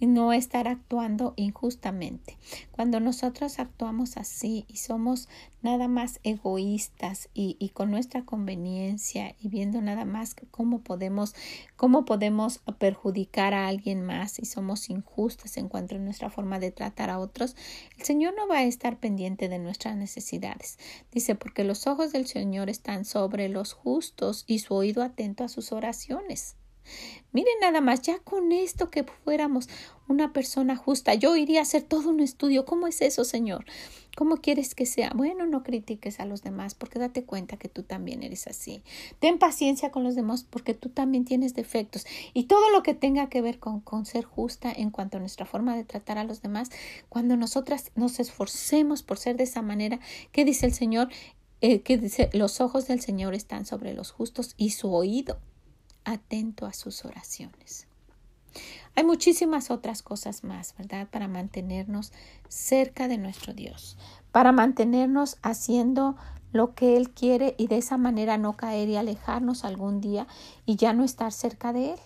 y 0.00 0.06
no 0.06 0.32
estar 0.32 0.68
actuando 0.68 1.34
injustamente. 1.36 2.38
Cuando 2.70 3.00
nosotros 3.00 3.58
actuamos 3.58 4.16
así 4.16 4.64
y 4.68 4.76
somos 4.76 5.28
nada 5.62 5.88
más 5.88 6.20
egoístas 6.22 7.28
y, 7.34 7.56
y, 7.58 7.70
con 7.70 7.90
nuestra 7.90 8.24
conveniencia 8.24 9.34
y 9.40 9.48
viendo 9.48 9.80
nada 9.80 10.04
más 10.04 10.36
cómo 10.50 10.82
podemos, 10.82 11.34
cómo 11.76 12.04
podemos 12.04 12.60
perjudicar 12.78 13.54
a 13.54 13.66
alguien 13.66 14.02
más 14.02 14.38
y 14.38 14.44
somos 14.44 14.88
injustas 14.88 15.56
en 15.56 15.68
cuanto 15.68 15.96
a 15.96 15.98
nuestra 15.98 16.30
forma 16.30 16.60
de 16.60 16.70
tratar 16.70 17.10
a 17.10 17.18
otros, 17.18 17.56
el 17.96 18.04
Señor 18.04 18.34
no 18.36 18.46
va 18.46 18.58
a 18.58 18.64
estar 18.64 18.98
pendiente 18.98 19.48
de 19.48 19.58
nuestras 19.58 19.96
necesidades. 19.96 20.78
Dice, 21.10 21.34
porque 21.34 21.64
los 21.64 21.86
ojos 21.86 22.12
del 22.12 22.26
Señor 22.26 22.70
están 22.70 23.04
sobre 23.04 23.48
los 23.48 23.72
justos 23.72 24.44
y 24.46 24.60
su 24.60 24.74
oído 24.74 25.02
atento 25.02 25.44
a 25.44 25.48
sus 25.48 25.72
oraciones. 25.72 26.57
Miren 27.32 27.54
nada 27.60 27.80
más, 27.80 28.02
ya 28.02 28.18
con 28.20 28.52
esto 28.52 28.90
que 28.90 29.04
fuéramos 29.04 29.68
una 30.08 30.32
persona 30.32 30.76
justa, 30.76 31.14
yo 31.14 31.36
iría 31.36 31.60
a 31.60 31.62
hacer 31.62 31.82
todo 31.82 32.08
un 32.08 32.20
estudio. 32.20 32.64
¿Cómo 32.64 32.86
es 32.86 33.02
eso, 33.02 33.24
Señor? 33.24 33.66
¿Cómo 34.16 34.38
quieres 34.38 34.74
que 34.74 34.86
sea? 34.86 35.12
Bueno, 35.14 35.46
no 35.46 35.62
critiques 35.62 36.18
a 36.18 36.24
los 36.24 36.42
demás 36.42 36.74
porque 36.74 36.98
date 36.98 37.24
cuenta 37.24 37.56
que 37.56 37.68
tú 37.68 37.82
también 37.82 38.22
eres 38.22 38.46
así. 38.46 38.82
Ten 39.20 39.38
paciencia 39.38 39.90
con 39.90 40.04
los 40.04 40.16
demás 40.16 40.44
porque 40.48 40.74
tú 40.74 40.88
también 40.88 41.24
tienes 41.24 41.54
defectos. 41.54 42.06
Y 42.34 42.44
todo 42.44 42.70
lo 42.70 42.82
que 42.82 42.94
tenga 42.94 43.28
que 43.28 43.42
ver 43.42 43.58
con, 43.58 43.80
con 43.80 44.06
ser 44.06 44.24
justa 44.24 44.72
en 44.72 44.90
cuanto 44.90 45.18
a 45.18 45.20
nuestra 45.20 45.46
forma 45.46 45.76
de 45.76 45.84
tratar 45.84 46.18
a 46.18 46.24
los 46.24 46.42
demás, 46.42 46.70
cuando 47.08 47.36
nosotras 47.36 47.92
nos 47.94 48.18
esforcemos 48.18 49.02
por 49.02 49.18
ser 49.18 49.36
de 49.36 49.44
esa 49.44 49.62
manera, 49.62 50.00
¿qué 50.32 50.44
dice 50.44 50.66
el 50.66 50.72
Señor? 50.72 51.08
Eh, 51.60 51.82
que 51.82 51.98
dice, 51.98 52.30
los 52.32 52.60
ojos 52.60 52.86
del 52.86 53.00
Señor 53.00 53.34
están 53.34 53.66
sobre 53.66 53.92
los 53.92 54.12
justos 54.12 54.54
y 54.56 54.70
su 54.70 54.94
oído 54.94 55.38
atento 56.12 56.66
a 56.66 56.72
sus 56.72 57.04
oraciones. 57.04 57.86
Hay 58.94 59.04
muchísimas 59.04 59.70
otras 59.70 60.02
cosas 60.02 60.42
más, 60.42 60.74
¿verdad? 60.76 61.06
Para 61.08 61.28
mantenernos 61.28 62.12
cerca 62.48 63.06
de 63.06 63.18
nuestro 63.18 63.52
Dios, 63.52 63.96
para 64.32 64.52
mantenernos 64.52 65.38
haciendo 65.42 66.16
lo 66.52 66.74
que 66.74 66.96
Él 66.96 67.10
quiere 67.10 67.54
y 67.58 67.66
de 67.66 67.78
esa 67.78 67.98
manera 67.98 68.38
no 68.38 68.56
caer 68.56 68.88
y 68.88 68.96
alejarnos 68.96 69.64
algún 69.64 70.00
día 70.00 70.26
y 70.64 70.76
ya 70.76 70.92
no 70.92 71.04
estar 71.04 71.32
cerca 71.32 71.72
de 71.72 71.92
Él. 71.92 72.00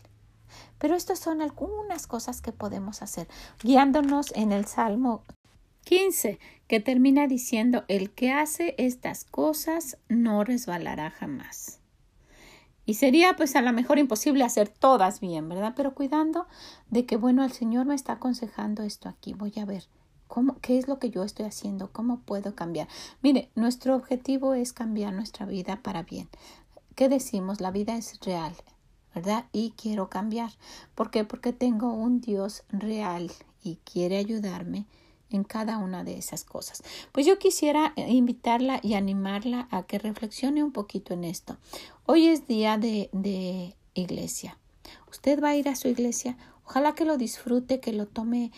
Pero 0.78 0.96
estas 0.96 1.18
son 1.18 1.40
algunas 1.40 2.06
cosas 2.06 2.42
que 2.42 2.52
podemos 2.52 3.02
hacer, 3.02 3.28
guiándonos 3.62 4.32
en 4.34 4.52
el 4.52 4.66
Salmo 4.66 5.22
15, 5.84 6.38
que 6.66 6.80
termina 6.80 7.26
diciendo, 7.26 7.84
el 7.88 8.10
que 8.10 8.32
hace 8.32 8.74
estas 8.78 9.24
cosas 9.24 9.98
no 10.08 10.44
resbalará 10.44 11.10
jamás. 11.10 11.81
Y 12.92 12.94
sería 12.94 13.36
pues 13.36 13.56
a 13.56 13.62
lo 13.62 13.72
mejor 13.72 13.98
imposible 13.98 14.44
hacer 14.44 14.68
todas 14.68 15.20
bien, 15.20 15.48
¿verdad? 15.48 15.72
Pero 15.74 15.94
cuidando 15.94 16.46
de 16.90 17.06
que, 17.06 17.16
bueno, 17.16 17.42
el 17.42 17.50
Señor 17.50 17.86
me 17.86 17.94
está 17.94 18.12
aconsejando 18.12 18.82
esto 18.82 19.08
aquí, 19.08 19.32
voy 19.32 19.54
a 19.58 19.64
ver. 19.64 19.84
¿Cómo, 20.28 20.58
¿Qué 20.60 20.76
es 20.76 20.88
lo 20.88 20.98
que 20.98 21.08
yo 21.08 21.22
estoy 21.22 21.46
haciendo? 21.46 21.90
¿Cómo 21.90 22.20
puedo 22.20 22.54
cambiar? 22.54 22.88
Mire, 23.22 23.48
nuestro 23.54 23.96
objetivo 23.96 24.52
es 24.52 24.74
cambiar 24.74 25.14
nuestra 25.14 25.46
vida 25.46 25.80
para 25.82 26.02
bien. 26.02 26.28
¿Qué 26.94 27.08
decimos? 27.08 27.62
La 27.62 27.70
vida 27.70 27.96
es 27.96 28.20
real, 28.20 28.52
¿verdad? 29.14 29.46
Y 29.52 29.70
quiero 29.70 30.10
cambiar. 30.10 30.50
¿Por 30.94 31.10
qué? 31.10 31.24
Porque 31.24 31.54
tengo 31.54 31.94
un 31.94 32.20
Dios 32.20 32.62
real 32.68 33.32
y 33.62 33.76
quiere 33.90 34.18
ayudarme 34.18 34.84
en 35.34 35.44
cada 35.44 35.78
una 35.78 36.04
de 36.04 36.18
esas 36.18 36.44
cosas. 36.44 36.82
Pues 37.12 37.26
yo 37.26 37.38
quisiera 37.38 37.92
eh, 37.96 38.10
invitarla 38.10 38.80
y 38.82 38.94
animarla 38.94 39.68
a 39.70 39.84
que 39.84 39.98
reflexione 39.98 40.62
un 40.62 40.72
poquito 40.72 41.14
en 41.14 41.24
esto. 41.24 41.56
Hoy 42.06 42.28
es 42.28 42.46
día 42.46 42.78
de, 42.78 43.08
de 43.12 43.74
iglesia. 43.94 44.58
Usted 45.10 45.42
va 45.42 45.50
a 45.50 45.56
ir 45.56 45.68
a 45.68 45.76
su 45.76 45.88
iglesia. 45.88 46.36
Ojalá 46.64 46.94
que 46.94 47.04
lo 47.04 47.16
disfrute, 47.16 47.80
que 47.80 47.92
lo 47.92 48.06
tome 48.06 48.50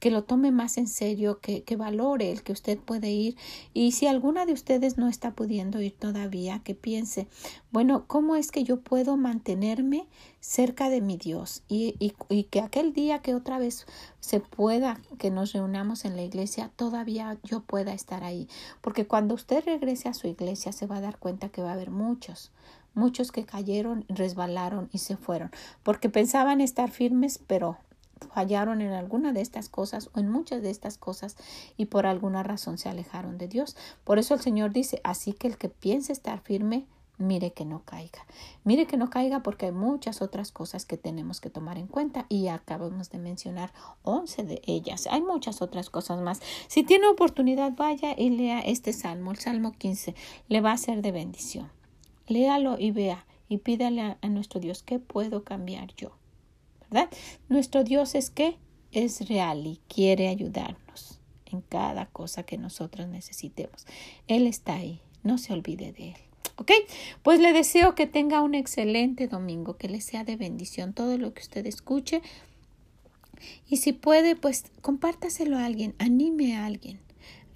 que 0.00 0.10
lo 0.10 0.24
tome 0.24 0.50
más 0.50 0.78
en 0.78 0.88
serio, 0.88 1.40
que, 1.40 1.64
valore 1.76 2.32
el 2.32 2.42
que 2.42 2.52
usted 2.52 2.78
puede 2.78 3.10
ir 3.10 3.36
y 3.72 3.92
si 3.92 4.06
alguna 4.06 4.46
de 4.46 4.52
ustedes 4.52 4.98
no 4.98 5.08
está 5.08 5.32
pudiendo 5.32 5.80
ir 5.80 5.92
todavía, 5.92 6.60
que 6.64 6.74
piense, 6.74 7.28
bueno, 7.70 8.04
¿cómo 8.06 8.34
es 8.34 8.50
que 8.50 8.64
yo 8.64 8.80
puedo 8.80 9.16
mantenerme 9.16 10.08
cerca 10.40 10.88
de 10.88 11.00
mi 11.00 11.16
Dios? 11.16 11.62
Y, 11.68 11.94
y, 11.98 12.14
y 12.28 12.44
que 12.44 12.60
aquel 12.60 12.92
día 12.92 13.20
que 13.20 13.34
otra 13.34 13.58
vez 13.58 13.86
se 14.18 14.40
pueda, 14.40 15.00
que 15.18 15.30
nos 15.30 15.52
reunamos 15.52 16.04
en 16.04 16.16
la 16.16 16.22
iglesia, 16.22 16.70
todavía 16.76 17.38
yo 17.44 17.60
pueda 17.60 17.92
estar 17.92 18.24
ahí. 18.24 18.48
Porque 18.80 19.06
cuando 19.06 19.34
usted 19.34 19.64
regrese 19.64 20.08
a 20.08 20.14
su 20.14 20.26
iglesia 20.26 20.72
se 20.72 20.86
va 20.86 20.96
a 20.96 21.02
dar 21.02 21.18
cuenta 21.18 21.50
que 21.50 21.62
va 21.62 21.70
a 21.70 21.74
haber 21.74 21.90
muchos, 21.90 22.50
muchos 22.94 23.32
que 23.32 23.44
cayeron, 23.44 24.04
resbalaron 24.08 24.88
y 24.92 24.98
se 24.98 25.16
fueron, 25.16 25.50
porque 25.82 26.08
pensaban 26.08 26.60
estar 26.60 26.90
firmes, 26.90 27.38
pero 27.46 27.76
fallaron 28.32 28.80
en 28.80 28.92
alguna 28.92 29.32
de 29.32 29.40
estas 29.40 29.68
cosas 29.68 30.10
o 30.14 30.20
en 30.20 30.28
muchas 30.28 30.62
de 30.62 30.70
estas 30.70 30.98
cosas 30.98 31.36
y 31.76 31.86
por 31.86 32.06
alguna 32.06 32.42
razón 32.42 32.78
se 32.78 32.88
alejaron 32.88 33.38
de 33.38 33.48
Dios. 33.48 33.76
Por 34.04 34.18
eso 34.18 34.34
el 34.34 34.40
Señor 34.40 34.72
dice, 34.72 35.00
así 35.04 35.32
que 35.32 35.48
el 35.48 35.58
que 35.58 35.68
piense 35.68 36.12
estar 36.12 36.40
firme, 36.40 36.86
mire 37.18 37.52
que 37.52 37.64
no 37.64 37.82
caiga. 37.84 38.26
Mire 38.64 38.86
que 38.86 38.96
no 38.96 39.10
caiga 39.10 39.42
porque 39.42 39.66
hay 39.66 39.72
muchas 39.72 40.22
otras 40.22 40.52
cosas 40.52 40.86
que 40.86 40.96
tenemos 40.96 41.40
que 41.40 41.50
tomar 41.50 41.78
en 41.78 41.86
cuenta 41.86 42.26
y 42.28 42.48
acabamos 42.48 43.10
de 43.10 43.18
mencionar 43.18 43.72
11 44.02 44.44
de 44.44 44.62
ellas. 44.66 45.06
Hay 45.10 45.22
muchas 45.22 45.62
otras 45.62 45.90
cosas 45.90 46.20
más. 46.20 46.40
Si 46.68 46.82
tiene 46.82 47.08
oportunidad, 47.08 47.72
vaya 47.76 48.14
y 48.16 48.30
lea 48.30 48.60
este 48.60 48.92
salmo, 48.92 49.30
el 49.30 49.38
Salmo 49.38 49.72
15. 49.72 50.14
Le 50.48 50.60
va 50.60 50.72
a 50.72 50.78
ser 50.78 51.02
de 51.02 51.12
bendición. 51.12 51.70
Léalo 52.26 52.78
y 52.78 52.90
vea 52.90 53.26
y 53.48 53.58
pídale 53.58 54.16
a, 54.20 54.28
nuestro 54.28 54.60
Dios, 54.60 54.84
¿qué 54.84 55.00
puedo 55.00 55.42
cambiar 55.42 55.92
yo? 55.96 56.12
¿Verdad? 56.90 57.10
Nuestro 57.48 57.84
Dios 57.84 58.14
es 58.14 58.30
que 58.30 58.56
es 58.92 59.28
real 59.28 59.66
y 59.66 59.80
quiere 59.88 60.28
ayudarnos 60.28 61.20
en 61.46 61.60
cada 61.62 62.06
cosa 62.06 62.42
que 62.42 62.58
nosotros 62.58 63.08
necesitemos. 63.08 63.86
Él 64.26 64.46
está 64.46 64.74
ahí, 64.74 65.00
no 65.22 65.38
se 65.38 65.52
olvide 65.52 65.92
de 65.92 66.10
Él. 66.10 66.16
¿Ok? 66.56 66.72
Pues 67.22 67.40
le 67.40 67.52
deseo 67.52 67.94
que 67.94 68.06
tenga 68.06 68.42
un 68.42 68.54
excelente 68.54 69.28
domingo, 69.28 69.76
que 69.76 69.88
le 69.88 70.00
sea 70.00 70.24
de 70.24 70.36
bendición 70.36 70.92
todo 70.92 71.16
lo 71.16 71.32
que 71.32 71.42
usted 71.42 71.64
escuche. 71.66 72.20
Y 73.66 73.78
si 73.78 73.92
puede, 73.92 74.36
pues 74.36 74.64
compártaselo 74.82 75.56
a 75.56 75.64
alguien, 75.64 75.94
anime 75.98 76.56
a 76.56 76.66
alguien. 76.66 77.00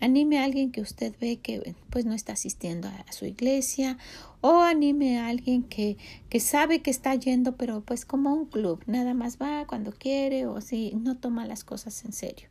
Anime 0.00 0.38
a 0.38 0.44
alguien 0.44 0.70
que 0.70 0.80
usted 0.80 1.14
ve 1.20 1.38
que 1.38 1.74
pues 1.90 2.04
no 2.04 2.14
está 2.14 2.34
asistiendo 2.34 2.88
a, 2.88 3.12
su 3.12 3.26
iglesia 3.26 3.98
o 4.40 4.60
anime 4.60 5.18
a 5.18 5.28
alguien 5.28 5.62
que, 5.62 5.96
que 6.28 6.40
sabe 6.40 6.82
que 6.82 6.90
está 6.90 7.14
yendo 7.14 7.56
pero 7.56 7.82
pues 7.82 8.04
como 8.04 8.34
un 8.34 8.46
club, 8.46 8.82
nada 8.86 9.14
más 9.14 9.38
va 9.38 9.66
cuando 9.66 9.92
quiere 9.92 10.46
o 10.46 10.60
si 10.60 10.92
no 10.94 11.16
toma 11.16 11.46
las 11.46 11.64
cosas 11.64 12.04
en 12.04 12.12
serio. 12.12 12.48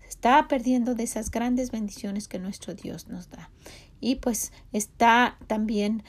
Se 0.00 0.08
está 0.08 0.48
perdiendo 0.48 0.94
de 0.94 1.02
esas 1.02 1.30
grandes 1.30 1.70
bendiciones 1.70 2.28
que 2.28 2.38
nuestro 2.38 2.74
Dios 2.74 3.08
nos 3.08 3.28
da 3.30 3.50
y 4.00 4.16
pues 4.16 4.52
está 4.72 5.38
también 5.46 6.02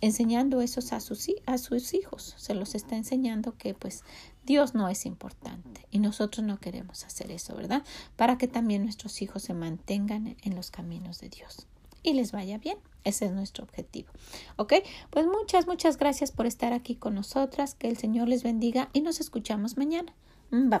enseñando 0.00 0.60
eso 0.60 0.80
a 0.94 1.00
sus, 1.00 1.28
a 1.46 1.58
sus 1.58 1.94
hijos, 1.94 2.34
se 2.36 2.54
los 2.54 2.74
está 2.74 2.96
enseñando 2.96 3.56
que 3.56 3.72
pues 3.72 4.02
Dios 4.44 4.74
no 4.74 4.88
es 4.88 5.06
importante 5.06 5.86
y 5.90 5.98
nosotros 6.00 6.44
no 6.44 6.58
queremos 6.58 7.04
hacer 7.04 7.30
eso, 7.30 7.54
¿verdad? 7.54 7.84
Para 8.16 8.38
que 8.38 8.48
también 8.48 8.82
nuestros 8.82 9.22
hijos 9.22 9.42
se 9.42 9.54
mantengan 9.54 10.36
en 10.42 10.56
los 10.56 10.70
caminos 10.70 11.20
de 11.20 11.28
Dios 11.28 11.66
y 12.02 12.14
les 12.14 12.32
vaya 12.32 12.58
bien. 12.58 12.78
Ese 13.04 13.26
es 13.26 13.32
nuestro 13.32 13.64
objetivo. 13.64 14.08
¿Ok? 14.56 14.74
Pues 15.10 15.26
muchas, 15.26 15.66
muchas 15.66 15.96
gracias 15.96 16.30
por 16.30 16.46
estar 16.46 16.72
aquí 16.72 16.94
con 16.94 17.14
nosotras. 17.14 17.74
Que 17.74 17.88
el 17.88 17.96
Señor 17.96 18.28
les 18.28 18.42
bendiga 18.42 18.90
y 18.92 19.00
nos 19.00 19.20
escuchamos 19.20 19.76
mañana. 19.76 20.12
Bye 20.50 20.68
bye. 20.68 20.80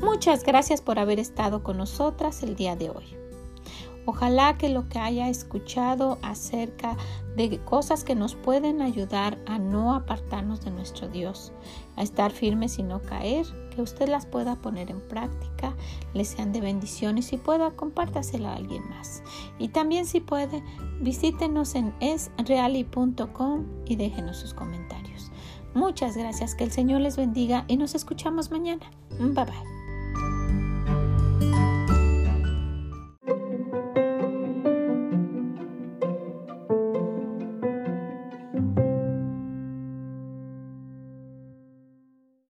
Muchas 0.00 0.42
gracias 0.44 0.80
por 0.82 0.98
haber 0.98 1.18
estado 1.18 1.62
con 1.62 1.78
nosotras 1.78 2.42
el 2.42 2.56
día 2.56 2.76
de 2.76 2.90
hoy. 2.90 3.22
Ojalá 4.04 4.58
que 4.58 4.68
lo 4.68 4.88
que 4.88 4.98
haya 4.98 5.28
escuchado 5.28 6.18
acerca 6.22 6.96
de 7.36 7.58
cosas 7.64 8.04
que 8.04 8.14
nos 8.14 8.34
pueden 8.34 8.82
ayudar 8.82 9.38
a 9.46 9.58
no 9.58 9.94
apartarnos 9.94 10.62
de 10.64 10.70
nuestro 10.70 11.08
Dios, 11.08 11.52
a 11.96 12.02
estar 12.02 12.30
firmes 12.30 12.78
y 12.78 12.82
no 12.82 13.00
caer, 13.00 13.46
que 13.74 13.82
usted 13.82 14.08
las 14.08 14.26
pueda 14.26 14.56
poner 14.56 14.90
en 14.90 15.00
práctica, 15.00 15.74
le 16.14 16.24
sean 16.24 16.52
de 16.52 16.60
bendición 16.60 17.18
y 17.18 17.22
si 17.22 17.38
pueda, 17.38 17.70
compártaselo 17.70 18.48
a 18.48 18.54
alguien 18.54 18.88
más. 18.90 19.22
Y 19.58 19.68
también 19.68 20.06
si 20.06 20.20
puede, 20.20 20.62
visítenos 21.00 21.74
en 21.74 21.94
esreali.com 22.00 23.64
y 23.86 23.96
déjenos 23.96 24.36
sus 24.36 24.54
comentarios. 24.54 25.30
Muchas 25.74 26.16
gracias, 26.16 26.54
que 26.54 26.64
el 26.64 26.72
Señor 26.72 27.00
les 27.00 27.16
bendiga 27.16 27.64
y 27.66 27.78
nos 27.78 27.94
escuchamos 27.94 28.50
mañana. 28.50 28.90
Bye 29.18 29.44
bye. 29.44 29.71